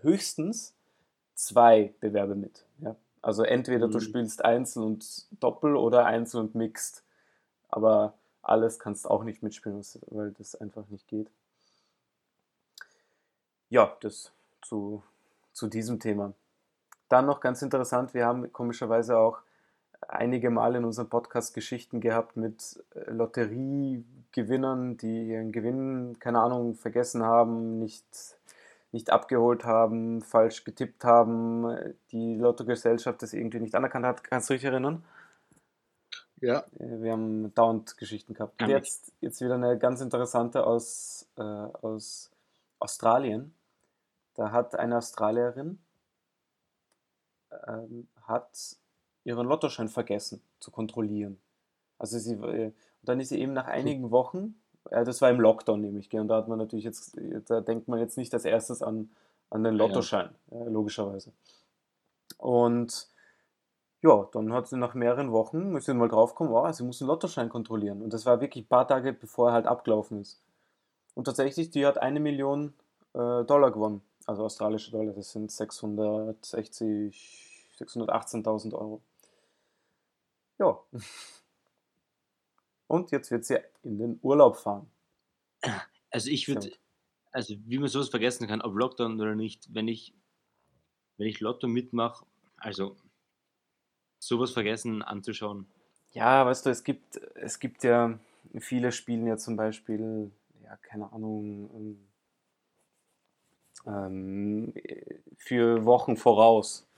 höchstens 0.00 0.74
zwei 1.34 1.92
Bewerbe 2.00 2.34
mit. 2.34 2.64
Ja? 2.78 2.96
Also 3.20 3.42
entweder 3.42 3.88
du 3.88 3.98
Mhm. 3.98 4.02
spielst 4.02 4.44
Einzel 4.44 4.82
und 4.82 5.26
Doppel 5.42 5.76
oder 5.76 6.06
Einzel 6.06 6.40
und 6.40 6.54
Mixed. 6.54 7.02
Aber 7.68 8.14
alles 8.42 8.78
kannst 8.78 9.04
du 9.04 9.10
auch 9.10 9.24
nicht 9.24 9.42
mitspielen, 9.42 9.84
weil 10.06 10.32
das 10.32 10.54
einfach 10.54 10.88
nicht 10.88 11.06
geht. 11.06 11.30
Ja, 13.68 13.96
das 14.00 14.32
zu, 14.62 15.02
zu 15.52 15.68
diesem 15.68 16.00
Thema. 16.00 16.32
Dann 17.08 17.26
noch 17.26 17.40
ganz 17.40 17.60
interessant, 17.62 18.14
wir 18.14 18.24
haben 18.24 18.52
komischerweise 18.52 19.18
auch 19.18 19.38
einige 20.08 20.50
Mal 20.50 20.76
in 20.76 20.84
unserem 20.84 21.08
Podcast 21.08 21.54
Geschichten 21.54 22.00
gehabt 22.00 22.36
mit 22.36 22.82
äh, 22.94 23.10
Lotteriegewinnern, 24.30 24.96
die 24.96 25.28
ihren 25.28 25.52
Gewinn, 25.52 26.18
keine 26.18 26.40
Ahnung, 26.40 26.74
vergessen 26.74 27.22
haben, 27.22 27.78
nicht, 27.78 28.38
nicht 28.92 29.10
abgeholt 29.10 29.64
haben, 29.64 30.22
falsch 30.22 30.64
getippt 30.64 31.04
haben, 31.04 31.94
die 32.12 32.36
Lottogesellschaft 32.36 33.22
das 33.22 33.32
irgendwie 33.32 33.60
nicht 33.60 33.74
anerkannt 33.74 34.06
hat. 34.06 34.24
Kannst 34.24 34.50
du 34.50 34.54
dich 34.54 34.64
erinnern? 34.64 35.04
ja. 36.40 36.64
Äh, 36.78 37.02
Wir 37.02 37.12
haben 37.12 37.52
dauernd 37.54 37.96
Geschichten 37.96 38.34
gehabt. 38.34 38.62
Und 38.62 38.68
jetzt, 38.68 39.12
jetzt 39.20 39.40
wieder 39.40 39.54
eine 39.54 39.78
ganz 39.78 40.00
interessante 40.00 40.64
aus, 40.64 41.26
äh, 41.36 41.42
aus 41.42 42.30
Australien. 42.78 43.54
Da 44.34 44.52
hat 44.52 44.74
eine 44.76 44.98
Australierin 44.98 45.78
ähm, 47.66 48.08
hat 48.22 48.76
ihren 49.24 49.46
Lottoschein 49.46 49.88
vergessen 49.88 50.40
zu 50.60 50.70
kontrollieren. 50.70 51.38
Also 51.98 52.18
sie, 52.18 52.34
äh, 52.34 52.72
und 53.00 53.08
dann 53.08 53.20
ist 53.20 53.30
sie 53.30 53.40
eben 53.40 53.52
nach 53.52 53.66
einigen 53.66 54.10
Wochen, 54.10 54.54
äh, 54.90 55.04
das 55.04 55.20
war 55.22 55.30
im 55.30 55.40
Lockdown 55.40 55.80
nämlich, 55.80 56.10
gell, 56.10 56.20
und 56.20 56.28
da 56.28 56.36
hat 56.36 56.48
man 56.48 56.58
natürlich 56.58 56.84
jetzt, 56.84 57.16
da 57.48 57.60
denkt 57.60 57.88
man 57.88 57.98
jetzt 57.98 58.16
nicht 58.16 58.32
als 58.34 58.44
erstes 58.44 58.82
an, 58.82 59.10
an 59.50 59.64
den 59.64 59.74
Ja, 59.74 59.80
ja. 59.80 59.86
Lottoschein, 59.86 60.30
äh, 60.50 60.68
logischerweise. 60.68 61.32
Und 62.38 63.08
ja, 64.02 64.28
dann 64.32 64.52
hat 64.52 64.68
sie 64.68 64.78
nach 64.78 64.94
mehreren 64.94 65.32
Wochen, 65.32 65.78
sie 65.80 65.94
mal 65.94 66.08
draufgekommen, 66.08 66.52
oh, 66.52 66.72
sie 66.72 66.84
muss 66.84 67.02
einen 67.02 67.08
Lottoschein 67.08 67.50
kontrollieren. 67.50 68.02
Und 68.02 68.12
das 68.12 68.24
war 68.24 68.40
wirklich 68.40 68.64
ein 68.64 68.68
paar 68.68 68.88
Tage, 68.88 69.12
bevor 69.12 69.50
er 69.50 69.54
halt 69.54 69.66
abgelaufen 69.66 70.20
ist. 70.20 70.40
Und 71.14 71.24
tatsächlich, 71.24 71.70
die 71.70 71.84
hat 71.84 71.98
eine 71.98 72.20
Million 72.20 72.72
äh, 73.12 73.44
Dollar 73.44 73.70
gewonnen. 73.70 74.02
Also 74.26 74.44
australische 74.44 74.90
Dollar, 74.90 75.12
das 75.12 75.32
sind 75.32 75.50
660, 75.50 77.74
618.000 77.78 78.74
Euro. 78.74 79.02
Ja. 80.58 80.78
Und 82.90 83.12
jetzt 83.12 83.30
wird 83.30 83.44
sie 83.44 83.60
in 83.84 83.98
den 84.00 84.18
Urlaub 84.20 84.56
fahren. 84.56 84.90
Also 86.10 86.28
ich 86.28 86.48
würde, 86.48 86.72
also 87.30 87.54
wie 87.66 87.78
man 87.78 87.86
sowas 87.86 88.08
vergessen 88.08 88.48
kann, 88.48 88.62
ob 88.62 88.74
Lockdown 88.74 89.20
oder 89.20 89.36
nicht, 89.36 89.72
wenn 89.72 89.86
ich, 89.86 90.12
wenn 91.16 91.28
ich 91.28 91.38
Lotto 91.38 91.68
mitmache, 91.68 92.26
also 92.56 92.96
sowas 94.18 94.50
vergessen 94.50 95.02
anzuschauen. 95.02 95.68
Ja, 96.10 96.44
weißt 96.44 96.66
du, 96.66 96.70
es 96.70 96.82
gibt, 96.82 97.16
es 97.36 97.60
gibt 97.60 97.84
ja, 97.84 98.18
viele 98.58 98.90
spielen 98.90 99.24
ja 99.28 99.36
zum 99.36 99.54
Beispiel, 99.54 100.32
ja, 100.64 100.76
keine 100.78 101.12
Ahnung, 101.12 101.96
ähm, 103.86 104.74
für 105.36 105.84
Wochen 105.84 106.16
voraus. 106.16 106.89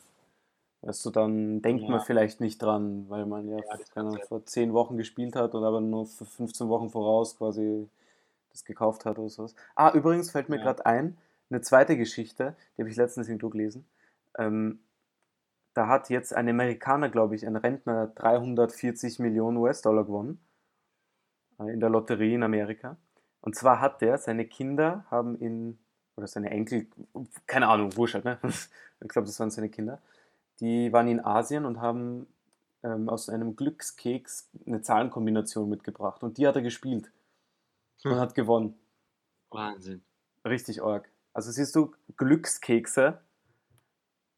Weißt 0.82 1.04
du, 1.06 1.10
dann 1.10 1.62
denkt 1.62 1.84
man 1.84 2.00
Ja. 2.00 2.04
vielleicht 2.04 2.40
nicht 2.40 2.60
dran, 2.60 3.06
weil 3.08 3.24
man 3.24 3.48
ja, 3.48 3.58
Ja, 3.58 3.76
sein. 3.94 4.20
vor 4.28 4.44
10 4.44 4.72
Wochen 4.72 4.96
gespielt 4.96 5.36
hat 5.36 5.54
und 5.54 5.64
aber 5.64 5.80
nur 5.80 6.06
für 6.06 6.24
15 6.24 6.68
Wochen 6.68 6.90
voraus 6.90 7.38
quasi 7.38 7.88
das 8.50 8.64
gekauft 8.64 9.04
hat 9.04 9.18
oder 9.18 9.28
sowas. 9.28 9.54
Ah, 9.76 9.92
übrigens 9.94 10.30
fällt 10.30 10.48
mir 10.48 10.56
Ja. 10.56 10.62
gerade 10.64 10.84
ein, 10.86 11.16
eine 11.50 11.60
zweite 11.60 11.96
Geschichte, 11.96 12.56
die 12.76 12.82
habe 12.82 12.90
ich 12.90 12.96
letztens 12.96 13.28
irgendwo 13.28 13.48
gelesen. 13.48 13.86
Ähm, 14.36 14.80
da 15.74 15.88
hat 15.88 16.10
jetzt 16.10 16.34
ein 16.34 16.48
Amerikaner, 16.48 17.08
glaube 17.10 17.36
ich, 17.36 17.46
ein 17.46 17.56
Rentner 17.56 18.08
340 18.08 19.18
Millionen 19.20 19.56
US-Dollar 19.58 20.04
gewonnen 20.04 20.40
äh, 21.60 21.72
in 21.72 21.80
der 21.80 21.90
Lotterie 21.90 22.34
in 22.34 22.42
Amerika. 22.42 22.96
Und 23.40 23.56
zwar 23.56 23.80
hat 23.80 24.00
der, 24.02 24.18
seine 24.18 24.46
Kinder 24.46 25.04
haben 25.10 25.36
in, 25.38 25.78
oder 26.16 26.26
seine 26.26 26.50
Enkel, 26.50 26.86
keine 27.46 27.68
Ahnung, 27.68 27.96
wurscht 27.96 28.14
halt, 28.14 28.24
ne? 28.24 28.38
Ich 29.00 29.08
glaube, 29.08 29.26
das 29.26 29.40
waren 29.40 29.50
seine 29.50 29.68
Kinder. 29.68 30.00
Die 30.62 30.92
waren 30.94 31.08
in 31.08 31.20
Asien 31.20 31.66
und 31.66 31.82
haben 31.82 32.26
ähm, 32.84 33.10
aus 33.10 33.28
einem 33.28 33.56
Glückskeks 33.56 34.48
eine 34.66 34.80
Zahlenkombination 34.82 35.68
mitgebracht. 35.68 36.22
Und 36.22 36.38
die 36.38 36.46
hat 36.46 36.56
er 36.56 36.62
gespielt 36.62 37.12
und 38.04 38.12
Hm. 38.12 38.20
hat 38.20 38.34
gewonnen. 38.34 38.78
Wahnsinn. 39.50 40.02
Richtig 40.46 40.82
arg. 40.82 41.08
Also 41.34 41.50
siehst 41.50 41.74
du, 41.76 41.94
Glückskekse 42.16 43.20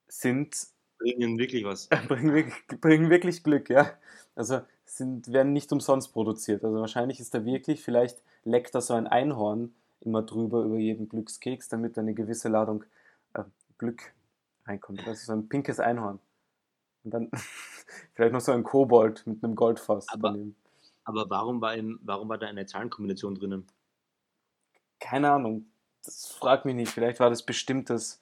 sind 0.09 0.57
Bringen 0.99 1.39
wirklich 1.39 1.65
was. 1.65 1.89
bringen 2.09 2.33
wirklich, 2.35 2.81
bringen 2.81 3.11
wirklich 3.11 3.43
Glück, 3.43 3.69
ja. 3.69 3.93
Also 4.35 4.63
sind, 4.87 5.33
werden 5.33 5.53
nicht 5.53 5.73
umsonst 5.73 6.13
produziert. 6.13 6.65
Also 6.65 6.79
wahrscheinlich 6.81 7.21
ist 7.21 7.35
da 7.35 7.45
wirklich, 7.45 7.83
vielleicht 7.83 8.23
leckt 8.45 8.75
da 8.75 8.81
so 8.81 8.95
ein 8.95 9.07
Einhorn 9.07 9.75
immer 10.01 10.23
drüber 10.23 10.63
über 10.65 10.79
jeden 10.79 11.09
Glückskeks, 11.09 11.69
damit 11.69 11.99
eine 11.99 12.15
gewisse 12.15 12.49
Ladung 12.49 12.85
äh, 13.35 13.45
Glück 13.79 14.13
reinkommt. 14.67 15.07
Das 15.07 15.21
ist 15.21 15.27
so 15.27 15.33
ein 15.33 15.49
pinkes 15.49 15.81
Einhorn. 15.81 16.19
Und 17.05 17.11
dann 17.15 17.31
vielleicht 18.15 18.33
noch 18.33 18.41
so 18.41 18.53
ein 18.53 18.63
Kobold 18.65 19.27
mit 19.27 19.43
einem 19.45 19.55
Goldfass 19.55 20.09
Aber- 20.09 20.31
daneben. 20.31 20.57
Aber 21.07 21.29
warum 21.29 21.61
war, 21.61 21.75
im, 21.75 22.01
warum 22.03 22.31
war 22.31 22.39
da 22.39 22.47
eine 22.47 22.65
Zahlenkombination 22.65 23.35
drinnen? 23.35 23.67
Keine 25.01 25.31
Ahnung. 25.33 25.67
Das 26.03 26.29
fragt 26.29 26.65
mich 26.65 26.75
nicht. 26.75 26.91
Vielleicht 26.93 27.21
war 27.21 27.29
das 27.29 27.43
bestimmtes, 27.43 28.21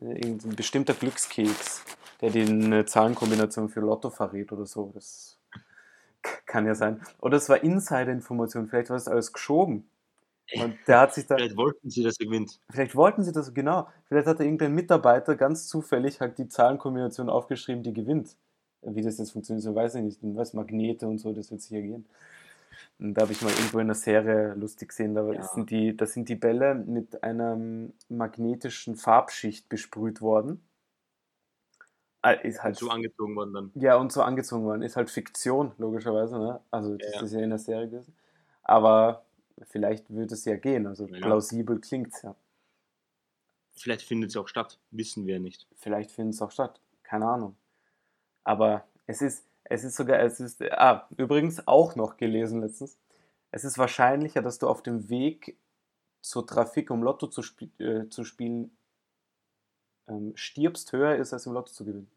irgendein 0.00 0.54
bestimmter 0.54 0.94
Glückskeks, 0.94 1.82
der 2.20 2.30
dir 2.30 2.46
eine 2.46 2.84
Zahlenkombination 2.84 3.68
für 3.68 3.80
Lotto 3.80 4.10
verrät 4.10 4.52
oder 4.52 4.66
so. 4.66 4.92
Das 4.94 5.40
kann 6.46 6.64
ja 6.64 6.76
sein. 6.76 7.02
Oder 7.18 7.38
es 7.38 7.48
war 7.48 7.62
Insider-Information. 7.64 8.68
Vielleicht 8.68 8.90
war 8.90 8.96
das 8.96 9.08
alles 9.08 9.32
geschoben. 9.32 9.90
Und 10.54 10.76
der 10.86 11.00
hat 11.00 11.14
sich 11.14 11.26
da, 11.26 11.36
Vielleicht 11.36 11.56
wollten 11.56 11.90
sie, 11.90 12.02
dass 12.02 12.18
er 12.20 12.26
gewinnt. 12.26 12.60
vielleicht 12.70 12.94
wollten 12.96 13.22
sie 13.22 13.32
das, 13.32 13.52
genau. 13.54 13.88
Vielleicht 14.06 14.26
hat 14.26 14.40
irgendein 14.40 14.74
Mitarbeiter 14.74 15.36
ganz 15.36 15.66
zufällig 15.68 16.20
halt 16.20 16.38
die 16.38 16.48
Zahlenkombination 16.48 17.28
aufgeschrieben, 17.30 17.82
die 17.82 17.92
gewinnt. 17.92 18.36
Wie 18.82 19.02
das 19.02 19.18
jetzt 19.18 19.32
funktioniert, 19.32 19.62
so 19.62 19.74
weiß 19.74 19.94
ich 19.96 20.02
nicht. 20.02 20.22
Und 20.22 20.36
was 20.36 20.54
Magnete 20.54 21.06
und 21.06 21.18
so, 21.18 21.32
das 21.32 21.50
wird 21.50 21.60
sicher 21.62 21.80
gehen. 21.82 22.06
Und 22.98 23.14
da 23.14 23.22
habe 23.22 23.32
ich 23.32 23.40
mal 23.42 23.50
irgendwo 23.50 23.78
in 23.78 23.86
einer 23.86 23.94
Serie 23.94 24.54
lustig 24.54 24.88
gesehen, 24.88 25.14
da, 25.14 25.30
Ja. 25.32 25.42
sind 25.42 25.70
die, 25.70 25.96
da 25.96 26.06
sind 26.06 26.28
die 26.28 26.34
Bälle 26.36 26.74
mit 26.74 27.22
einer 27.22 27.56
magnetischen 28.08 28.96
Farbschicht 28.96 29.68
besprüht 29.68 30.20
worden. 30.20 30.62
Ah, 32.22 32.32
Ist 32.32 32.62
Halt 32.62 32.64
halt 32.64 32.76
so 32.78 32.88
angezogen 32.90 33.34
worden 33.34 33.52
dann. 33.54 33.70
ja, 33.74 33.96
und 33.96 34.12
so 34.12 34.22
angezogen 34.22 34.64
worden. 34.64 34.82
Ist 34.82 34.96
halt 34.96 35.10
Fiktion, 35.10 35.72
logischerweise, 35.78 36.38
ne? 36.38 36.60
Also, 36.70 36.96
das 36.96 37.08
Ja, 37.14 37.18
ja. 37.18 37.22
ist 37.26 37.32
ja 37.32 37.40
in 37.40 37.50
der 37.50 37.58
Serie 37.58 37.88
gewesen. 37.88 38.14
Aber 38.62 39.24
vielleicht 39.62 40.10
würde 40.10 40.34
es 40.34 40.44
ja 40.44 40.56
gehen. 40.56 40.86
Also 40.86 41.06
Ja. 41.06 41.18
plausibel 41.20 41.80
klingt 41.80 42.14
es 42.14 42.22
ja. 42.22 42.34
Vielleicht 43.74 44.02
findet 44.02 44.30
sie 44.30 44.38
auch 44.38 44.48
statt, 44.48 44.78
wissen 44.90 45.26
wir 45.26 45.40
nicht. 45.40 45.66
Vielleicht 45.76 46.10
findet 46.10 46.34
es 46.34 46.42
auch 46.42 46.50
statt. 46.50 46.80
Keine 47.02 47.26
Ahnung. 47.26 47.56
Aber 48.44 48.86
es 49.06 49.22
ist, 49.22 49.46
es 49.64 49.84
ist 49.84 49.96
sogar, 49.96 50.20
es 50.20 50.40
ist, 50.40 50.62
ah, 50.62 51.08
übrigens 51.16 51.66
auch 51.66 51.96
noch 51.96 52.16
gelesen 52.16 52.60
letztens. 52.60 52.98
Es 53.50 53.64
ist 53.64 53.78
wahrscheinlicher, 53.78 54.42
dass 54.42 54.58
du 54.58 54.68
auf 54.68 54.82
dem 54.82 55.08
Weg 55.08 55.56
zur 56.20 56.46
Trafik, 56.46 56.90
um 56.90 57.02
Lotto 57.02 57.26
zu, 57.26 57.42
spie 57.42 57.70
äh, 57.78 58.08
zu 58.08 58.24
spielen, 58.24 58.76
ähm, 60.08 60.32
stirbst, 60.36 60.92
höher 60.92 61.16
ist, 61.16 61.32
als 61.32 61.46
im 61.46 61.52
Lotto 61.52 61.72
zu 61.72 61.84
gewinnen. 61.84 62.10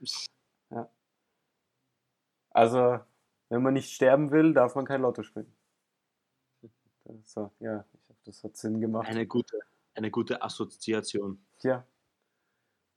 Also, 2.54 3.00
wenn 3.48 3.62
man 3.62 3.72
nicht 3.72 3.90
sterben 3.92 4.30
will, 4.30 4.52
darf 4.52 4.74
man 4.74 4.84
kein 4.84 5.00
Lotto 5.00 5.22
spielen. 5.22 5.50
So, 7.24 7.50
ja, 7.60 7.84
ich 7.92 8.08
hoffe, 8.08 8.20
das 8.24 8.44
hat 8.44 8.56
Sinn 8.56 8.80
gemacht. 8.80 9.08
Eine 9.08 9.26
gute, 9.26 9.58
eine 9.94 10.10
gute 10.10 10.42
Assoziation. 10.42 11.44
Ja. 11.62 11.84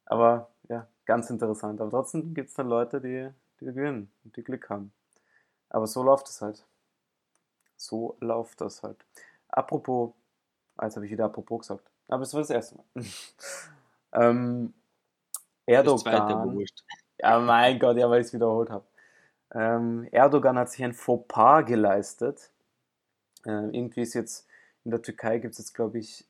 Aber 0.05 0.49
ja, 0.69 0.87
ganz 1.05 1.29
interessant. 1.29 1.81
Aber 1.81 1.89
trotzdem 1.89 2.33
gibt 2.33 2.49
es 2.49 2.55
dann 2.55 2.67
Leute, 2.69 3.01
die, 3.01 3.29
die 3.59 3.65
gewinnen 3.65 4.11
und 4.23 4.35
die 4.37 4.43
Glück 4.43 4.69
haben. 4.69 4.91
Aber 5.69 5.87
so 5.87 6.03
läuft 6.03 6.29
es 6.29 6.41
halt. 6.41 6.65
So 7.77 8.15
läuft 8.19 8.61
das 8.61 8.83
halt. 8.83 8.97
Apropos, 9.49 10.13
ah, 10.77 10.85
jetzt 10.85 10.95
habe 10.95 11.05
ich 11.05 11.11
wieder 11.11 11.25
apropos 11.25 11.61
gesagt. 11.61 11.89
Aber 12.07 12.23
es 12.23 12.33
war 12.33 12.41
das 12.41 12.49
erste 12.49 12.75
Mal. 12.75 12.85
ähm, 14.13 14.73
Das 15.65 15.95
zweite, 15.97 16.17
Erdogan. 16.33 16.65
Ja, 17.19 17.39
mein 17.39 17.79
Gott, 17.79 17.97
ja, 17.97 18.09
weil 18.09 18.21
ich 18.21 18.27
es 18.27 18.33
wiederholt 18.33 18.69
habe. 18.69 18.85
Ähm, 19.53 20.07
Erdogan 20.11 20.57
hat 20.59 20.69
sich 20.71 20.83
ein 20.83 20.93
Fauxpas 20.93 21.65
geleistet. 21.65 22.51
Ähm, 23.45 23.73
irgendwie 23.73 24.01
ist 24.01 24.13
jetzt 24.13 24.47
in 24.83 24.91
der 24.91 25.01
Türkei 25.01 25.39
gibt 25.39 25.53
es 25.53 25.59
jetzt, 25.59 25.73
glaube 25.73 25.99
ich, 25.99 26.27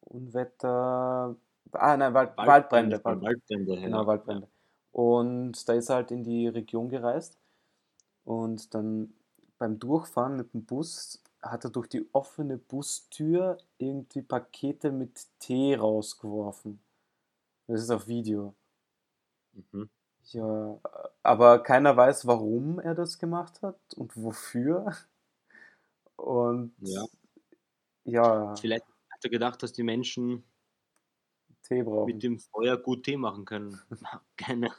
Unwetter. 0.00 1.36
Ah, 1.72 1.96
nein, 1.96 2.14
Wald, 2.14 2.36
Waldbrände. 2.36 3.00
Waldbrände. 3.04 3.22
Waldbrände, 3.26 3.76
Genau, 3.82 4.02
ja. 4.02 4.06
Waldbrände. 4.06 4.48
Und 4.92 5.68
da 5.68 5.72
ist 5.74 5.88
er 5.88 5.96
halt 5.96 6.10
in 6.10 6.22
die 6.24 6.48
Region 6.48 6.88
gereist. 6.88 7.38
Und 8.24 8.74
dann 8.74 9.14
beim 9.58 9.78
Durchfahren 9.78 10.36
mit 10.36 10.54
dem 10.54 10.64
Bus 10.66 11.22
hat 11.42 11.64
er 11.64 11.70
durch 11.70 11.88
die 11.88 12.06
offene 12.14 12.58
Bustür 12.58 13.58
irgendwie 13.78 14.22
Pakete 14.22 14.92
mit 14.92 15.26
Tee 15.40 15.74
rausgeworfen. 15.76 16.80
Das 17.68 17.82
ist 17.82 17.90
auf 17.90 18.08
Video. 18.08 18.54
Mhm. 19.54 19.88
Ja, 20.24 20.78
aber 21.22 21.62
keiner 21.62 21.96
weiß, 21.96 22.26
warum 22.26 22.78
er 22.80 22.94
das 22.94 23.18
gemacht 23.18 23.60
hat 23.62 23.76
und 23.96 24.16
wofür. 24.16 24.92
Und 26.22 26.72
Ja. 26.80 27.06
ja, 28.04 28.54
Vielleicht 28.58 28.86
hat 29.10 29.24
er 29.24 29.30
gedacht, 29.30 29.62
dass 29.62 29.72
die 29.74 29.82
Menschen 29.82 30.44
Tee 31.62 31.82
brauchen. 31.82 32.12
mit 32.12 32.22
dem 32.22 32.38
Feuer 32.38 32.76
gut 32.76 33.04
Tee 33.04 33.16
machen 33.16 33.44
können. 33.44 33.80
Keine 34.36 34.70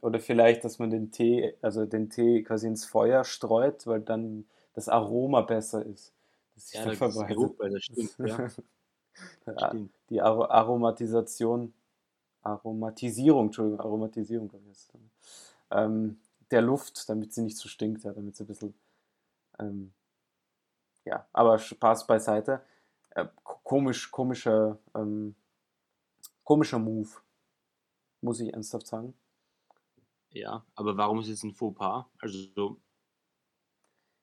Oder 0.00 0.20
vielleicht, 0.20 0.64
dass 0.64 0.78
man 0.78 0.90
den 0.90 1.10
Tee, 1.12 1.54
also 1.62 1.86
den 1.86 2.10
Tee 2.10 2.42
quasi 2.42 2.66
ins 2.66 2.84
Feuer 2.84 3.24
streut, 3.24 3.86
weil 3.86 4.00
dann 4.00 4.46
das 4.74 4.88
Aroma 4.88 5.42
besser 5.42 5.84
ist. 5.86 6.12
Das 6.54 6.68
sich 6.68 6.74
Ja, 6.80 6.90
ist 6.90 6.98
verbreitet. 6.98 7.36
Geruch, 7.36 7.54
weil 7.58 7.70
das 7.70 7.84
stimmt, 7.84 8.10
ja. 8.18 8.48
Stimmt. 9.68 9.94
Die 10.10 10.20
Ar 10.20 10.50
Aromatisation, 10.50 11.74
Aromatisierung, 12.42 13.46
Entschuldigung, 13.46 13.80
Aromatisierung, 13.80 14.48
glaube 14.48 14.64
ich, 14.66 14.72
ist 14.72 14.92
ähm, 15.70 16.20
der 16.50 16.62
Luft, 16.62 17.08
damit 17.08 17.32
sie 17.32 17.42
nicht 17.42 17.56
so 17.58 17.68
stinkt, 17.68 18.04
ja, 18.04 18.12
damit 18.12 18.36
sie 18.36 18.44
ein 18.44 18.48
bisschen, 18.48 18.74
ähm, 19.58 19.92
ja, 21.04 21.26
aber 21.32 21.58
Spaß 21.58 22.06
beiseite. 22.06 22.64
Äh, 23.10 23.26
ko- 23.44 23.60
komisch, 23.62 24.10
komischer, 24.10 24.78
ähm, 24.94 25.34
komischer 26.44 26.78
Move, 26.78 27.08
muss 28.20 28.40
ich 28.40 28.52
ernsthaft 28.52 28.86
sagen. 28.86 29.14
Ja, 30.30 30.64
aber 30.74 30.96
warum 30.96 31.20
ist 31.20 31.28
es 31.28 31.42
ein 31.42 31.52
Fauxpas? 31.54 32.06
Also 32.20 32.38
so, 32.54 32.80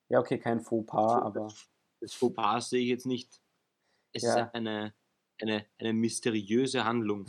Ja, 0.10 0.20
okay, 0.20 0.40
kein 0.40 0.60
Fauxpas, 0.60 1.22
aber 1.22 1.54
das 2.00 2.14
Fauxpas 2.14 2.70
sehe 2.70 2.82
ich 2.82 2.90
jetzt 2.90 3.06
nicht. 3.06 3.42
Es 4.12 4.24
Ja. 4.24 4.46
ist 4.46 4.56
eine, 4.56 4.94
eine, 5.40 5.66
eine 5.78 5.94
mysteriöse 5.94 6.84
Handlung. 6.84 7.28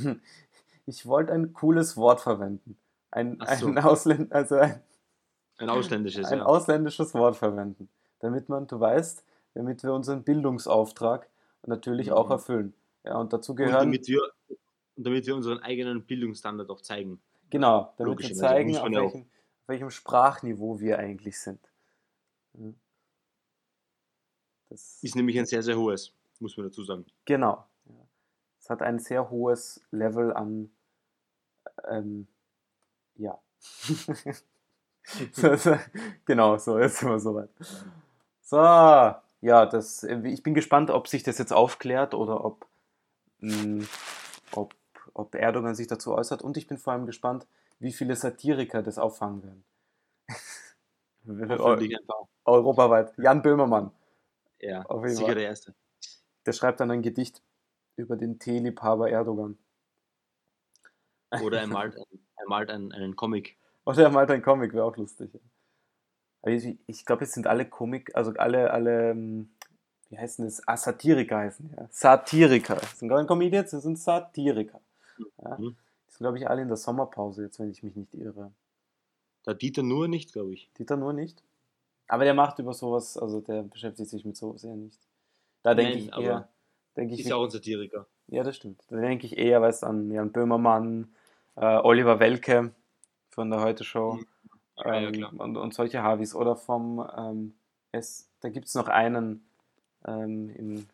ich 0.86 1.04
wollte 1.04 1.32
ein 1.34 1.52
cooles 1.52 1.96
Wort 1.98 2.20
verwenden. 2.22 2.78
Ein, 3.10 3.38
so. 3.58 3.66
ein, 3.66 3.78
Ausländ 3.78 4.32
also 4.32 4.56
ein, 4.56 4.82
Ein 5.58 5.68
ausländisches, 5.68 6.26
ein 6.28 6.38
ja. 6.38 6.44
ausländisches 6.46 7.12
Wort 7.12 7.36
verwenden. 7.36 7.90
Damit 8.20 8.48
man, 8.48 8.66
du 8.66 8.80
weißt, 8.80 9.24
damit 9.54 9.82
wir 9.82 9.92
unseren 9.92 10.24
Bildungsauftrag 10.24 11.28
natürlich 11.66 12.12
auch 12.12 12.26
Mhm. 12.26 12.32
erfüllen. 12.32 12.74
Ja, 13.04 13.16
und 13.18 13.32
dazu 13.32 13.52
Und 13.52 13.56
gehören, 13.56 13.74
damit 13.86 14.06
wir, 14.08 14.20
und 14.96 15.06
damit 15.06 15.26
wir 15.26 15.34
unseren 15.36 15.58
eigenen 15.60 16.04
Bildungsstandard 16.06 16.70
auch 16.70 16.80
zeigen. 16.80 17.20
genau, 17.50 17.94
damit 17.96 17.98
wir 17.98 18.06
logischerweise, 18.06 18.40
zeigen, 18.40 18.68
muss 18.70 18.78
auf 18.78 18.84
auch. 18.86 18.90
welchem, 18.92 19.20
auf 19.22 19.68
welchem 19.68 19.90
Sprachniveau 19.90 20.80
wir 20.80 20.98
eigentlich 20.98 21.38
sind. 21.40 21.60
Das, 24.68 24.98
Ist 25.02 25.16
nämlich 25.16 25.38
ein 25.38 25.46
sehr, 25.46 25.62
sehr 25.62 25.76
hohes, 25.78 26.12
muss 26.38 26.56
man 26.56 26.66
dazu 26.66 26.84
sagen. 26.84 27.04
Genau. 27.24 27.66
Es 28.60 28.68
hat 28.70 28.82
ein 28.82 28.98
sehr 28.98 29.30
hohes 29.30 29.82
Level 29.90 30.32
an, 30.32 30.70
ähm, 31.88 32.28
ja. 33.16 33.40
So, 35.32 35.56
so, 35.56 35.76
genau, 36.24 36.56
so, 36.58 36.78
jetzt 36.78 36.98
sind 36.98 37.08
wir 37.08 37.18
soweit. 37.18 37.50
So, 38.42 38.56
ja, 39.40 39.66
das, 39.66 40.02
ich 40.02 40.42
bin 40.42 40.54
gespannt, 40.54 40.90
ob 40.90 41.08
sich 41.08 41.22
das 41.22 41.38
jetzt 41.38 41.52
aufklärt 41.52 42.14
oder 42.14 42.44
ob, 42.44 42.66
mh, 43.38 43.86
ob, 44.52 44.74
ob 45.14 45.34
Erdogan 45.34 45.74
sich 45.74 45.86
dazu 45.86 46.14
äußert. 46.14 46.42
Und 46.42 46.56
ich 46.56 46.66
bin 46.66 46.78
vor 46.78 46.92
allem 46.92 47.06
gespannt, 47.06 47.46
wie 47.78 47.92
viele 47.92 48.16
Satiriker 48.16 48.82
das 48.82 48.98
auffangen 48.98 49.42
werden. 49.42 49.64
Europaweit. 52.44 53.12
Jan 53.18 53.42
Böhmermann. 53.42 53.90
Ja, 54.60 54.82
Auf 54.82 55.02
jeden 55.02 55.16
sicher 55.16 55.28
Fall. 55.28 55.34
der 55.36 55.44
Erste. 55.44 55.74
Der 56.46 56.52
schreibt 56.52 56.80
dann 56.80 56.90
ein 56.90 57.02
Gedicht 57.02 57.42
über 57.96 58.16
den 58.16 58.38
Teeliebhaber 58.38 59.10
Erdogan. 59.10 59.58
Oder 61.42 61.60
er 61.60 61.66
malt, 61.66 61.94
er 61.94 62.48
malt 62.48 62.70
einen, 62.70 62.92
einen 62.92 63.16
Comic. 63.16 63.56
Oder 63.84 64.02
er 64.02 64.10
malt 64.10 64.30
ein 64.30 64.42
Comic, 64.42 64.74
wäre 64.74 64.84
auch 64.84 64.96
lustig. 64.96 65.30
Aber 66.42 66.52
ich, 66.52 66.78
ich 66.86 67.04
glaube, 67.04 67.24
es 67.24 67.32
sind 67.32 67.46
alle 67.46 67.66
Komik, 67.66 68.14
also 68.14 68.32
alle, 68.36 68.70
alle, 68.70 69.10
ähm, 69.10 69.50
wie 70.08 70.18
heißen 70.18 70.44
das? 70.44 70.66
Ah, 70.66 70.76
Satiriker 70.76 71.38
heißen 71.38 71.74
ja. 71.76 71.86
Satiriker. 71.90 72.76
Das 72.76 72.98
sind 72.98 73.08
keine 73.08 73.26
Comedians, 73.26 73.70
das 73.70 73.82
sind 73.82 73.98
Satiriker. 73.98 74.80
Ja. 75.42 75.58
Mhm. 75.58 75.76
Die 76.06 76.12
sind, 76.12 76.18
glaube 76.18 76.38
ich, 76.38 76.48
alle 76.48 76.62
in 76.62 76.68
der 76.68 76.76
Sommerpause 76.76 77.44
jetzt, 77.44 77.58
wenn 77.58 77.70
ich 77.70 77.82
mich 77.82 77.94
nicht 77.94 78.14
irre. 78.14 78.52
Der 79.46 79.54
Dieter 79.54 79.82
nur 79.82 80.08
nicht, 80.08 80.32
glaube 80.32 80.52
ich. 80.54 80.70
Dieter 80.78 80.96
nur 80.96 81.12
nicht. 81.12 81.42
Aber 82.08 82.24
der 82.24 82.34
macht 82.34 82.58
über 82.58 82.74
sowas, 82.74 83.16
also 83.16 83.40
der 83.40 83.62
beschäftigt 83.62 84.10
sich 84.10 84.24
mit 84.24 84.36
sowas 84.36 84.64
eher 84.64 84.74
nicht. 84.74 84.98
Da 85.62 85.74
denke 85.74 85.98
ich 85.98 86.12
aber 86.12 86.24
eher, 86.24 86.48
denke 86.96 87.14
ich 87.14 87.20
Ist 87.20 87.28
ja 87.28 87.36
auch 87.36 87.44
ein 87.44 87.50
Satiriker. 87.50 88.06
Ja, 88.28 88.42
das 88.42 88.56
stimmt. 88.56 88.82
Da 88.88 88.96
denke 88.96 89.26
ich 89.26 89.38
eher 89.38 89.60
weißt, 89.60 89.84
an 89.84 90.10
Jan 90.10 90.32
Böhmermann, 90.32 91.14
äh, 91.56 91.76
Oliver 91.76 92.18
Welke 92.18 92.72
von 93.28 93.50
der 93.50 93.60
Heute 93.60 93.84
Show 93.84 94.14
Mhm. 94.14 94.26
Ja, 94.84 95.00
ja, 95.00 95.08
ähm, 95.08 95.12
klar. 95.12 95.32
und, 95.38 95.56
und 95.56 95.74
solche 95.74 96.02
Harvis. 96.02 96.34
Oder 96.34 96.56
vom 96.56 97.06
ähm, 97.16 97.54
S, 97.92 98.28
da 98.40 98.48
gibt 98.48 98.66
es 98.66 98.74
noch 98.74 98.88
einen 98.88 99.44
ähm, 100.06 100.50
im 100.50 100.86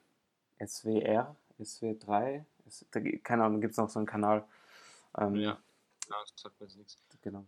SWR, 0.66 1.36
SW3, 1.60 2.44
S, 2.66 2.86
da, 2.90 3.00
keine 3.22 3.44
Ahnung, 3.44 3.60
gibt 3.60 3.72
es 3.72 3.78
noch 3.78 3.88
so 3.90 3.98
einen 3.98 4.06
Kanal. 4.06 4.44
Ähm, 5.18 5.34
Ja. 5.36 5.58
Ja, 6.08 6.14
das 6.22 6.32
sagt 6.36 6.60
mir 6.60 6.66
jetzt 6.66 6.76
nichts. 6.76 6.98
Genau. 7.22 7.44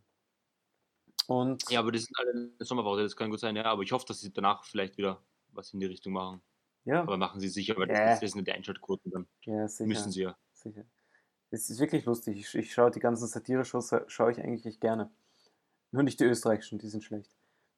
Und 1.27 1.69
Ja, 1.71 1.81
aber 1.81 1.93
die 1.93 1.99
sind 1.99 2.17
alle 2.19 2.51
Sommerpause, 2.61 3.03
das 3.03 3.15
kann 3.17 3.31
gut 3.31 3.39
sein, 3.41 3.55
ja. 3.57 3.65
Aber 3.65 3.83
ich 3.83 3.93
hoffe, 3.93 4.07
dass 4.07 4.21
sie 4.21 4.33
danach 4.33 4.65
vielleicht 4.65 4.97
wieder 4.97 5.21
was 5.53 5.73
in 5.73 5.81
die 5.81 5.87
Richtung 5.87 6.13
machen. 6.15 6.41
ja, 6.85 7.03
Aber 7.03 7.17
machen 7.17 7.41
sie 7.41 7.49
sicher, 7.49 7.77
weil 7.77 7.89
Ja. 7.89 8.07
das, 8.11 8.21
das 8.21 8.33
sind 8.33 8.47
die 8.47 8.53
Einschaltquoten, 8.53 9.11
dann 9.13 9.27
ja, 9.45 9.69
sicher. 9.69 9.87
müssen 9.87 10.11
sie 10.13 10.23
ja. 10.23 10.37
Sicher. 10.55 10.85
Es 11.51 11.71
ist 11.71 11.79
wirklich 11.81 12.05
lustig. 12.05 12.39
Ich, 12.39 12.55
ich 12.55 12.73
schaue 12.73 12.91
die 12.91 13.01
ganzen 13.01 13.27
Satire-Shows, 13.27 13.95
schaue 14.07 14.33
ich 14.33 14.41
eigentlich 14.41 14.67
echt 14.67 14.81
gerne. 14.81 15.11
Nur 15.91 16.03
nicht 16.03 16.21
die 16.21 16.25
österreichischen, 16.25 16.79
die 16.79 16.89
sind 16.89 17.05
schlecht. 17.05 17.31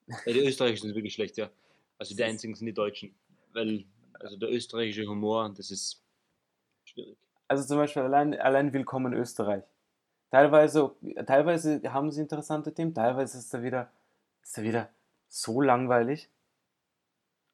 ja. 0.06 0.32
Die 0.32 0.40
österreichischen 0.46 0.88
sind 0.88 0.96
wirklich 0.96 1.14
schlecht, 1.14 1.36
ja. 1.36 1.50
Also 1.98 2.14
die 2.14 2.24
einzigen 2.24 2.54
sind 2.54 2.66
die 2.66 2.72
Deutschen. 2.72 3.14
Weil, 3.52 3.84
also 4.14 4.36
der 4.36 4.50
österreichische 4.50 5.06
Humor, 5.06 5.52
das 5.56 5.70
ist 5.70 6.02
schwierig. 6.84 7.16
Also 7.46 7.64
zum 7.64 7.78
Beispiel 7.78 8.02
allein, 8.02 8.38
allein 8.38 8.72
Willkommen 8.72 9.12
Österreich. 9.12 9.64
Teilweise, 10.30 10.94
teilweise 11.26 11.82
haben 11.92 12.10
sie 12.10 12.20
interessante 12.20 12.72
Themen, 12.72 12.94
teilweise 12.94 13.38
ist 13.38 13.52
er 13.52 13.62
wieder, 13.62 13.92
ist 14.42 14.56
er 14.58 14.64
wieder 14.64 14.90
so 15.28 15.60
langweilig. 15.60 16.30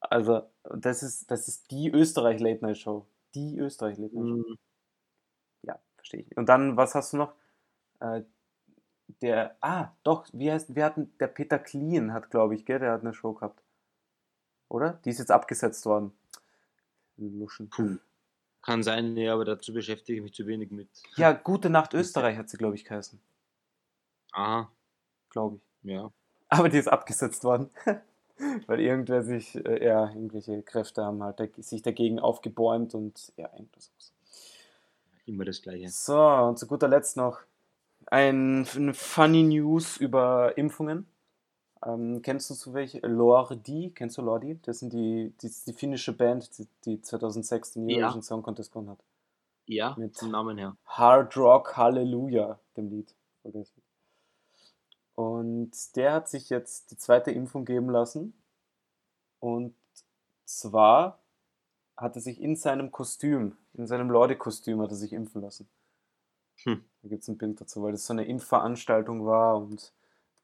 Also, 0.01 0.43
das 0.65 1.03
ist, 1.03 1.31
das 1.31 1.49
ist 1.49 1.71
die 1.71 1.91
Österreich 1.91 2.41
Late 2.41 2.65
Night 2.65 2.79
Show. 2.79 3.07
Die 3.35 3.59
Österreich 3.59 3.99
Late 3.99 4.15
Night 4.15 4.29
Show. 4.29 4.51
Mhm. 4.51 4.59
Ja, 5.63 5.79
verstehe 5.97 6.21
ich. 6.21 6.37
Und 6.37 6.49
dann, 6.49 6.77
was 6.77 6.95
hast 6.95 7.13
du 7.13 7.17
noch? 7.19 7.35
Äh, 8.01 8.23
der, 9.23 9.57
ah, 9.61 9.93
doch, 10.03 10.27
wie 10.33 10.51
heißt, 10.51 10.75
wir 10.75 10.85
hatten, 10.85 11.13
der 11.19 11.29
Peter 11.29 11.59
Klien 11.59 12.13
hat, 12.13 12.31
glaube 12.31 12.55
ich, 12.55 12.65
gell, 12.65 12.79
der 12.79 12.93
hat 12.93 13.03
eine 13.03 13.15
Show 13.15 13.33
gehabt. 13.33 13.63
Oder? 14.69 15.01
Die 15.05 15.11
ist 15.11 15.19
jetzt 15.19 15.31
abgesetzt 15.31 15.87
worden. 15.87 16.13
Luschen. 17.17 17.71
Puh. 17.71 17.97
Kann 18.63 18.83
sein, 18.83 19.15
nee, 19.15 19.29
aber 19.29 19.45
dazu 19.45 19.73
beschäftige 19.73 20.19
ich 20.19 20.23
mich 20.23 20.35
zu 20.35 20.47
wenig 20.47 20.71
mit. 20.71 20.89
Ja, 21.17 21.33
Gute 21.33 21.71
Nacht 21.71 21.95
Österreich 21.95 22.37
hat 22.37 22.49
sie, 22.49 22.57
glaube 22.57 22.75
ich, 22.75 22.85
geheißen. 22.85 23.21
Aha, 24.33 24.71
Glaube 25.31 25.61
ich. 25.83 25.91
ja. 25.91 26.13
Aber 26.49 26.69
die 26.69 26.79
ist 26.79 26.89
abgesetzt 26.89 27.45
worden. 27.45 27.71
Weil 28.67 28.81
irgendwer 28.81 29.23
sich, 29.23 29.55
äh, 29.65 29.87
ja, 29.87 30.09
irgendwelche 30.11 30.63
Kräfte 30.63 31.05
haben 31.05 31.23
halt 31.23 31.41
sich 31.65 31.81
dagegen 31.81 32.19
aufgebäumt 32.19 32.95
und 32.95 33.33
ja, 33.37 33.51
irgendwas. 33.53 33.91
Immer 35.25 35.45
das 35.45 35.63
Gleiche. 35.63 35.89
So, 35.89 36.21
und 36.21 36.59
zu 36.59 36.67
guter 36.67 36.89
Letzt 36.89 37.17
noch 37.17 37.41
ein, 38.07 38.67
eine 38.75 38.95
funny 38.95 39.43
News 39.43 39.97
über 39.97 40.57
Impfungen. 40.57 41.07
Ähm, 41.85 42.23
kennst 42.23 42.51
du 42.51 42.55
so 42.55 42.75
welche? 42.75 43.01
Lordi, 43.01 43.93
kennst 43.95 44.19
du 44.19 44.23
Lordi? 44.23 44.59
Das 44.63 44.79
sind 44.81 44.93
die, 44.93 45.33
die, 45.43 45.53
die 45.67 45.73
finnische 45.73 46.13
Band, 46.17 46.57
die, 46.59 46.67
die 46.85 47.01
2006 47.03 47.73
den 47.73 47.89
Ja. 47.89 47.99
Eurovision 47.99 48.23
Song 48.23 48.43
Contest 48.43 48.73
gewonnen 48.73 48.91
hat. 48.91 49.05
Ja, 49.67 49.95
Mit- 49.99 50.17
vom 50.17 50.31
Namen 50.31 50.59
her. 50.59 50.77
Hard 50.87 51.37
Rock 51.37 51.77
Hallelujah, 51.77 52.59
dem 52.77 52.89
Lied. 52.89 53.15
Und 55.15 55.97
der 55.97 56.13
hat 56.13 56.29
sich 56.29 56.51
jetzt 56.51 56.91
die 56.91 56.97
zweite 56.97 57.31
Impfung 57.31 57.65
geben 57.65 57.91
lassen. 57.91 58.35
Und 59.41 59.75
zwar 60.45 61.19
hat 61.97 62.17
er 62.17 62.23
sich 62.23 62.41
in 62.41 62.57
seinem 62.57 62.91
Kostüm, 62.91 63.57
in 63.75 63.87
seinem 63.87 64.11
Lorde-Kostüm 64.11 64.81
hat 64.81 64.91
er 64.91 64.97
sich 64.97 65.13
impfen 65.13 65.43
lassen. 65.43 65.69
Hm. 66.67 66.85
Da 67.03 67.09
gibt 67.09 67.23
es 67.23 67.29
ein 67.29 67.39
Bild 67.39 67.61
dazu, 67.61 67.83
weil 67.83 67.93
das 67.93 68.07
so 68.07 68.13
eine 68.13 68.27
Impfveranstaltung 68.27 69.25
war 69.25 69.57
und 69.57 69.93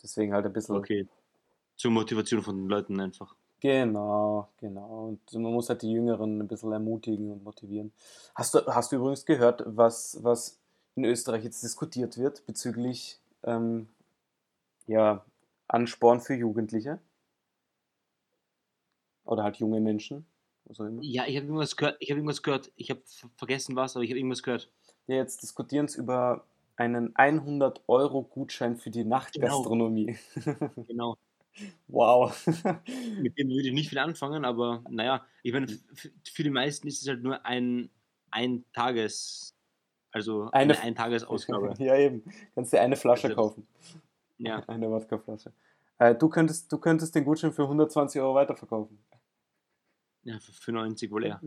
deswegen 0.02 0.32
halt 0.32 0.46
ein 0.46 0.52
bisschen. 0.52 0.76
Okay. 0.76 1.08
Zur 1.76 1.90
Motivation 1.90 2.42
von 2.42 2.56
den 2.56 2.68
Leuten 2.68 3.00
einfach. 3.00 3.34
Genau, 3.60 4.48
genau. 4.58 5.08
Und 5.08 5.32
man 5.34 5.52
muss 5.52 5.68
halt 5.68 5.82
die 5.82 5.92
Jüngeren 5.92 6.40
ein 6.40 6.48
bisschen 6.48 6.72
ermutigen 6.72 7.30
und 7.30 7.44
motivieren. 7.44 7.92
Hast 8.34 8.54
du, 8.54 8.66
hast 8.66 8.92
du 8.92 8.96
übrigens 8.96 9.24
gehört, 9.24 9.62
was, 9.66 10.18
was 10.22 10.58
in 10.94 11.04
Österreich 11.04 11.44
jetzt 11.44 11.62
diskutiert 11.62 12.18
wird 12.18 12.44
bezüglich 12.46 13.20
ähm, 13.44 13.88
ja, 14.86 15.24
Ansporn 15.68 16.20
für 16.20 16.34
Jugendliche? 16.34 16.98
Oder 19.24 19.44
halt 19.44 19.56
junge 19.56 19.80
Menschen? 19.80 20.26
Was 20.64 20.80
auch 20.80 20.86
immer. 20.86 21.02
Ja, 21.02 21.26
ich 21.26 21.36
habe 21.36 21.46
irgendwas 21.46 21.76
gehört. 21.76 21.96
Ich 22.00 22.10
habe 22.10 22.18
irgendwas 22.18 22.42
gehört. 22.42 22.72
Ich 22.76 22.90
habe 22.90 23.00
ver- 23.06 23.30
vergessen 23.36 23.76
was, 23.76 23.96
aber 23.96 24.04
ich 24.04 24.10
habe 24.10 24.18
irgendwas 24.18 24.42
gehört. 24.42 24.70
Ja, 25.06 25.16
jetzt 25.16 25.42
diskutieren 25.42 25.88
sie 25.88 25.98
über 26.00 26.44
einen 26.76 27.12
100-Euro-Gutschein 27.14 28.76
für 28.76 28.90
die 28.90 29.04
Nachtgastronomie. 29.04 30.16
Genau. 30.86 31.16
Wow. 31.88 32.34
Mit 33.20 33.36
dem 33.38 33.50
würde 33.50 33.68
ich 33.68 33.74
nicht 33.74 33.90
viel 33.90 33.98
anfangen, 33.98 34.46
aber 34.46 34.82
naja, 34.88 35.22
ich 35.42 35.52
meine, 35.52 35.66
für 36.24 36.42
die 36.42 36.48
meisten 36.48 36.88
ist 36.88 37.02
es 37.02 37.08
halt 37.08 37.22
nur 37.22 37.44
ein, 37.44 37.90
ein 38.30 38.64
Tages, 38.72 39.54
also 40.12 40.48
Eine- 40.52 40.72
eine 40.72 40.80
Eintagesausgabe. 40.82 41.74
ja, 41.78 41.94
eben. 41.98 42.24
Kannst 42.54 42.72
dir 42.72 42.80
eine 42.80 42.96
Flasche 42.96 43.26
Also- 43.28 43.36
kaufen. 43.36 43.66
ja, 44.38 44.62
Eine 44.66 44.90
Wodkaflasche. 44.90 45.52
Äh, 45.98 46.14
du, 46.14 46.30
könntest, 46.30 46.72
du 46.72 46.78
könntest 46.78 47.14
den 47.14 47.26
Gutschein 47.26 47.52
für 47.52 47.64
120 47.64 48.18
Euro 48.22 48.34
weiterverkaufen. 48.34 48.98
Ja, 50.24 50.38
für, 50.40 50.52
für 50.52 50.72
90 50.72 51.10
wohl 51.10 51.24
eher. 51.24 51.42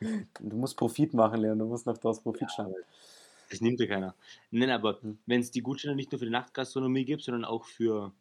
Du 0.40 0.56
musst 0.56 0.76
Profit 0.76 1.14
machen, 1.14 1.40
Leon. 1.40 1.58
Du 1.58 1.66
musst 1.66 1.86
noch 1.86 1.98
daraus 1.98 2.22
Profit 2.22 2.50
schaffen. 2.50 2.76
Das 3.50 3.60
nimmt 3.60 3.80
ja 3.80 3.86
keiner. 3.86 4.16
Nein, 4.50 4.70
aber 4.70 5.02
Hm. 5.02 5.18
wenn 5.26 5.40
es 5.40 5.50
die 5.50 5.62
Gutscheine 5.62 5.96
nicht 5.96 6.12
nur 6.12 6.18
für 6.18 6.24
die 6.26 6.30
Nachtgastronomie 6.30 7.04
gibt, 7.04 7.22
sondern 7.22 7.44
auch 7.44 7.64
für 7.64 8.12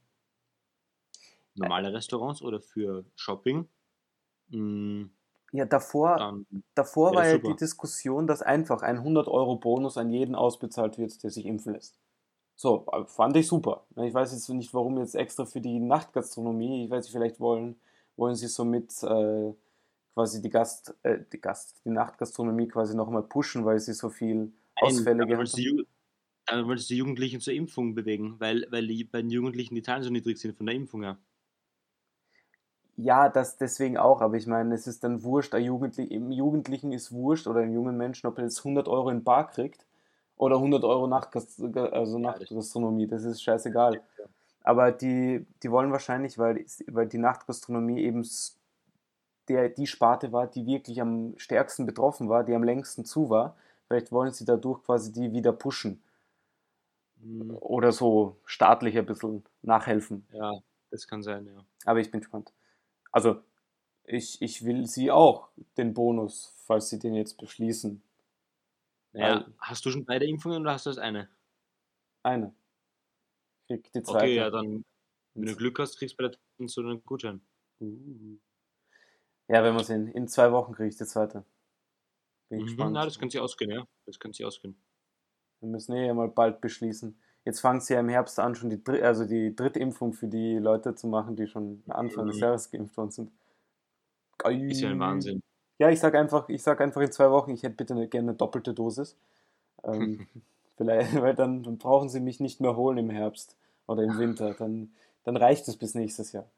normale 1.55 1.93
Restaurants 1.93 2.41
oder 2.41 2.59
für 2.61 3.05
Shopping, 3.15 3.67
mh, 4.49 5.09
Ja, 5.51 5.65
davor, 5.65 6.33
dann 6.35 6.45
davor 6.75 7.13
Ja, 7.13 7.15
war 7.15 7.27
ja 7.27 7.37
super. 7.37 7.53
die 7.53 7.55
Diskussion, 7.55 8.27
dass 8.27 8.41
einfach 8.41 8.81
ein 8.81 9.03
100-Euro-Bonus 9.03 9.97
an 9.97 10.11
jeden 10.11 10.35
ausbezahlt 10.35 10.97
wird, 10.97 11.21
der 11.23 11.29
sich 11.31 11.45
impfen 11.45 11.73
lässt. 11.73 11.99
So, 12.55 12.85
äh, 12.91 13.05
fand 13.05 13.35
ich 13.37 13.47
super. 13.47 13.87
Ich 13.97 14.13
weiß 14.13 14.31
jetzt 14.33 14.49
nicht, 14.49 14.73
warum 14.73 14.97
jetzt 14.99 15.15
extra 15.15 15.45
für 15.45 15.61
die 15.61 15.79
Nachtgastronomie. 15.79 16.85
Ich 16.85 16.89
weiß 16.91 17.05
nicht, 17.05 17.13
vielleicht 17.13 17.39
wollen, 17.39 17.79
wollen 18.15 18.35
sie 18.35 18.47
somit 18.47 18.91
äh, 19.03 19.53
quasi 20.13 20.41
die 20.41 20.49
Gast, 20.49 20.95
äh, 21.03 21.19
die 21.31 21.41
Gast, 21.41 21.81
die 21.85 21.89
Nachtgastronomie 21.89 22.67
quasi 22.67 22.95
nochmal 22.95 23.23
pushen, 23.23 23.65
weil 23.65 23.79
sie 23.79 23.93
so 23.93 24.09
viel 24.09 24.51
Ausfälle 24.75 25.25
gehabt 25.25 25.37
wolltest 25.37 25.57
du 25.57 25.61
die 25.61 25.69
haben. 25.69 25.87
Damit 26.45 26.67
wolltest 26.67 26.89
du 26.89 26.93
die 26.93 26.97
Jugendlichen 26.99 27.39
zur 27.39 27.53
Impfung 27.53 27.95
bewegen, 27.95 28.35
weil, 28.39 28.67
weil 28.69 28.85
die, 28.87 29.03
bei 29.05 29.21
den 29.21 29.31
Jugendlichen 29.31 29.75
die 29.75 29.81
Zahlen 29.81 30.03
so 30.03 30.09
niedrig 30.09 30.37
sind 30.37 30.57
von 30.57 30.65
der 30.65 30.75
Impfung 30.75 31.03
her. 31.03 31.17
Ja, 32.95 33.29
das 33.29 33.57
deswegen 33.57 33.97
auch, 33.97 34.21
aber 34.21 34.35
ich 34.35 34.45
meine, 34.45 34.75
es 34.75 34.85
ist 34.85 35.03
dann 35.03 35.23
wurscht, 35.23 35.55
ein 35.55 35.63
Jugendlich, 35.63 36.11
im 36.11 36.31
Jugendlichen 36.31 36.91
ist 36.91 37.11
wurscht 37.11 37.47
oder 37.47 37.61
einem 37.61 37.73
jungen 37.73 37.97
Menschen, 37.97 38.27
ob 38.27 38.37
er 38.37 38.43
jetzt 38.43 38.59
100 38.59 38.87
Euro 38.87 39.09
in 39.09 39.23
Bar 39.23 39.47
kriegt 39.49 39.85
oder 40.37 40.57
100 40.57 40.83
Euro 40.83 41.07
Nachtgast 41.07 41.59
also 41.75 42.19
Nachtgastronomie, 42.19 43.07
das 43.07 43.23
ist 43.23 43.41
scheißegal. 43.41 44.01
Aber 44.63 44.91
die, 44.91 45.45
die 45.63 45.71
wollen 45.71 45.91
wahrscheinlich, 45.91 46.37
weil, 46.37 46.65
weil 46.87 47.07
die 47.07 47.17
Nachtgastronomie 47.17 48.01
eben 48.01 48.23
der, 49.49 49.69
die 49.69 49.87
Sparte 49.87 50.31
war, 50.31 50.47
die 50.47 50.65
wirklich 50.65 51.01
am 51.01 51.33
stärksten 51.37 51.85
betroffen 51.85 52.29
war, 52.29 52.43
die 52.43 52.53
am 52.53 52.63
längsten 52.63 53.05
zu 53.05 53.29
war, 53.29 53.55
vielleicht 53.87 54.11
wollen 54.11 54.31
sie 54.31 54.45
dadurch 54.45 54.83
quasi 54.83 55.11
die 55.11 55.31
wieder 55.31 55.53
pushen 55.53 56.01
Hm, 57.21 57.55
oder 57.59 57.91
so 57.91 58.37
staatlich 58.45 58.97
ein 58.97 59.05
bisschen 59.05 59.43
nachhelfen. 59.61 60.25
Ja, 60.31 60.53
das 60.91 61.07
kann 61.07 61.23
sein, 61.23 61.45
ja. 61.47 61.65
Aber 61.85 61.99
ich 61.99 62.11
bin 62.11 62.19
gespannt. 62.19 62.51
Also, 63.11 63.41
ich, 64.05 64.41
ich 64.41 64.65
will 64.65 64.85
sie 64.87 65.11
auch, 65.11 65.49
den 65.77 65.93
Bonus, 65.93 66.53
falls 66.65 66.89
sie 66.89 66.99
den 66.99 67.15
jetzt 67.15 67.37
beschließen. 67.37 68.01
Naja, 69.13 69.35
Weil- 69.35 69.53
hast 69.59 69.85
du 69.85 69.91
schon 69.91 70.05
beide 70.05 70.25
Impfungen 70.25 70.61
oder 70.61 70.73
hast 70.73 70.85
du 70.85 70.89
das 70.89 70.97
eine? 70.97 71.29
Eine. 72.23 72.53
Krieg 73.67 73.91
die 73.93 74.03
zweite. 74.03 74.25
Okay, 74.25 74.35
ja, 74.35 74.49
dann, 74.49 74.83
wenn 75.35 75.45
du 75.45 75.55
Glück 75.55 75.79
hast, 75.79 75.97
kriegst 75.97 76.13
du 76.13 76.17
bei 76.17 76.29
der 76.29 76.31
dritten 76.31 76.67
so 76.67 76.81
einen 76.81 77.03
Gutschein. 77.05 77.41
Uh. 77.79 78.37
Ja, 79.47 79.63
wenn 79.63 79.73
wir 79.75 79.83
sehen. 79.83 80.07
In 80.07 80.27
zwei 80.27 80.51
Wochen 80.51 80.73
kriege 80.73 80.89
ich 80.89 80.97
die 80.97 81.05
zweite. 81.05 81.45
Bin 82.49 82.59
Mhm, 82.59 82.65
gespannt. 82.65 82.93
na, 82.93 83.05
das 83.05 83.19
kann 83.19 83.29
sich 83.29 83.39
ausgehen, 83.41 83.71
ja. 83.71 83.85
Das 84.05 84.19
kann 84.19 84.31
sich 84.33 84.45
ausgehen. 84.45 84.75
Wir 85.61 85.69
müssen 85.69 85.93
eh 85.95 86.13
mal 86.13 86.29
bald 86.29 86.61
beschließen. 86.61 87.19
Jetzt 87.45 87.59
fangen 87.61 87.81
sie 87.81 87.93
ja 87.93 87.99
im 87.99 88.09
Herbst 88.09 88.39
an, 88.39 88.55
schon 88.55 88.69
die, 88.69 88.83
Dr- 88.83 89.03
also 89.03 89.25
die 89.25 89.55
Drittimpfung 89.55 90.13
für 90.13 90.27
die 90.27 90.57
Leute 90.57 90.95
zu 90.95 91.07
machen, 91.07 91.35
die 91.35 91.47
schon 91.47 91.83
Anfang 91.89 92.27
des 92.27 92.37
Mhm. 92.37 92.41
Jahres 92.41 92.71
geimpft 92.71 92.97
worden 92.97 93.11
sind. 93.11 93.31
Ist 94.67 94.81
ja 94.81 94.89
ein 94.89 94.99
Wahnsinn. 94.99 95.41
Ja, 95.79 95.89
ich 95.89 95.99
sag 95.99 96.15
einfach, 96.15 96.47
ich 96.49 96.61
sag 96.63 96.79
einfach 96.81 97.01
in 97.01 97.11
zwei 97.11 97.31
Wochen, 97.31 97.51
ich 97.51 97.63
hätte 97.63 97.75
bitte 97.75 97.93
eine, 97.93 98.07
gerne 98.07 98.29
eine 98.29 98.37
doppelte 98.37 98.73
Dosis. 98.73 99.17
Ähm, 99.83 100.27
vielleicht, 100.77 101.15
weil 101.21 101.35
dann, 101.35 101.63
dann 101.63 101.77
brauchen 101.77 102.09
sie 102.09 102.19
mich 102.19 102.39
nicht 102.39 102.61
mehr 102.61 102.75
holen 102.75 102.97
im 102.97 103.09
Herbst 103.09 103.57
oder 103.87 104.03
im 104.03 104.17
Winter. 104.17 104.53
Dann, 104.53 104.93
dann 105.23 105.37
reicht 105.37 105.67
es 105.67 105.77
bis 105.77 105.95
nächstes 105.95 106.31
Jahr. 106.33 106.49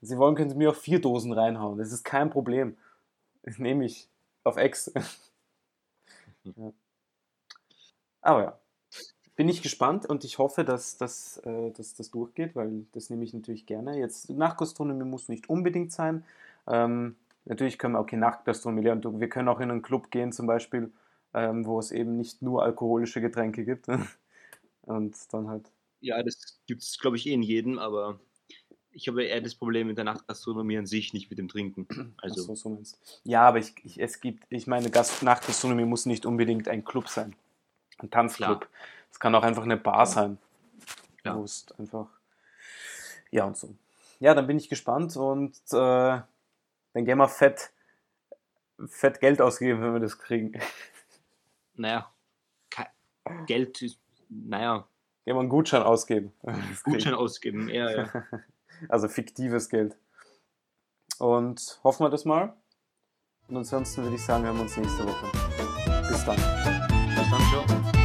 Wenn 0.00 0.08
Sie 0.08 0.18
wollen, 0.18 0.34
können 0.36 0.50
Sie 0.50 0.56
mir 0.56 0.70
auch 0.70 0.76
vier 0.76 1.00
Dosen 1.00 1.32
reinhauen. 1.32 1.78
Das 1.78 1.92
ist 1.92 2.04
kein 2.04 2.30
Problem. 2.30 2.76
Das 3.42 3.58
nehme 3.58 3.84
ich 3.86 4.08
auf 4.44 4.56
Ex. 4.56 4.92
ja. 6.56 6.72
Aber 8.20 8.42
ja. 8.42 8.58
Bin 9.36 9.48
ich 9.48 9.62
gespannt 9.62 10.06
und 10.06 10.24
ich 10.24 10.38
hoffe, 10.38 10.64
dass, 10.64 10.96
dass, 10.98 11.38
äh, 11.38 11.72
dass 11.72 11.94
das 11.94 12.10
durchgeht, 12.10 12.56
weil 12.56 12.86
das 12.92 13.10
nehme 13.10 13.24
ich 13.24 13.34
natürlich 13.34 13.66
gerne. 13.66 13.98
Jetzt 13.98 14.30
Nachgastronomie 14.30 15.04
muss 15.04 15.28
nicht 15.28 15.48
unbedingt 15.50 15.92
sein. 15.92 16.24
Ähm, 16.68 17.16
natürlich 17.46 17.78
können 17.78 17.94
wir, 17.94 18.00
okay, 18.00 18.16
Nachtgastronomie, 18.16 18.90
und 18.90 19.20
wir 19.20 19.28
können 19.30 19.48
auch 19.48 19.60
in 19.60 19.70
einen 19.70 19.82
Club 19.82 20.10
gehen 20.10 20.32
zum 20.32 20.46
Beispiel, 20.46 20.92
ähm, 21.34 21.66
wo 21.66 21.78
es 21.80 21.92
eben 21.92 22.16
nicht 22.16 22.42
nur 22.42 22.64
alkoholische 22.64 23.20
Getränke 23.22 23.64
gibt. 23.64 23.88
und 24.82 25.16
dann 25.34 25.48
halt, 25.48 25.70
Ja, 26.00 26.22
das 26.22 26.60
gibt 26.66 26.82
es, 26.82 26.98
glaube 26.98 27.16
ich, 27.16 27.26
eh 27.26 27.34
in 27.34 27.42
jedem, 27.42 27.78
aber 27.78 28.20
ich 28.98 29.06
habe 29.06 29.22
eher 29.22 29.40
das 29.40 29.54
Problem 29.54 29.86
mit 29.86 29.96
der 29.96 30.04
Nachtgastronomie 30.04 30.76
an 30.76 30.86
sich, 30.86 31.12
nicht 31.12 31.30
mit 31.30 31.38
dem 31.38 31.48
Trinken. 31.48 31.86
Also, 32.20 32.42
so, 32.42 32.54
so. 32.56 32.82
Ja, 33.22 33.42
aber 33.42 33.58
ich, 33.58 33.72
ich, 33.84 34.00
es 34.00 34.20
gibt, 34.20 34.44
ich 34.50 34.66
meine, 34.66 34.90
Gast 34.90 35.22
Nachtgastronomie 35.22 35.84
muss 35.84 36.04
nicht 36.04 36.26
unbedingt 36.26 36.66
ein 36.66 36.84
Club 36.84 37.08
sein. 37.08 37.36
Ein 37.98 38.10
Tanzclub. 38.10 38.68
Es 39.10 39.20
kann 39.20 39.34
auch 39.36 39.44
einfach 39.44 39.62
eine 39.62 39.76
Bar 39.76 40.00
Ja. 40.00 40.06
sein. 40.06 40.38
Klar. 41.22 41.38
Wo 41.38 41.44
es 41.44 41.66
einfach. 41.78 42.08
Ja, 43.30 43.44
und 43.44 43.56
so. 43.56 43.72
Ja, 44.18 44.34
dann 44.34 44.48
bin 44.48 44.56
ich 44.56 44.68
gespannt 44.68 45.16
und 45.16 45.54
äh, 45.70 46.20
dann 46.92 47.04
gehen 47.04 47.18
wir 47.18 47.28
fett, 47.28 47.70
fett 48.86 49.20
Geld 49.20 49.40
ausgeben, 49.40 49.80
wenn 49.80 49.92
wir 49.92 50.00
das 50.00 50.18
kriegen. 50.18 50.60
naja, 51.74 52.12
Geld 53.46 53.80
ist, 53.82 54.00
naja, 54.28 54.88
Gehen 55.24 55.36
wir 55.36 55.40
einen 55.40 55.50
Gutschein 55.50 55.82
ausgeben. 55.82 56.32
Gutschein 56.84 57.12
ausgeben, 57.12 57.68
eher, 57.68 57.90
ja. 57.96 58.40
Also 58.88 59.08
fiktives 59.08 59.68
Geld. 59.68 59.96
Und 61.18 61.80
hoffen 61.82 62.04
wir 62.04 62.10
das 62.10 62.24
mal. 62.24 62.54
Und 63.48 63.56
ansonsten 63.56 64.02
würde 64.02 64.16
ich 64.16 64.24
sagen, 64.24 64.44
wir 64.44 64.50
uns 64.60 64.76
nächste 64.76 65.04
Woche. 65.04 65.26
Bis 66.08 66.24
dann. 66.24 66.36
Bis 66.36 67.30
dann, 67.30 67.40
ciao. 67.50 67.97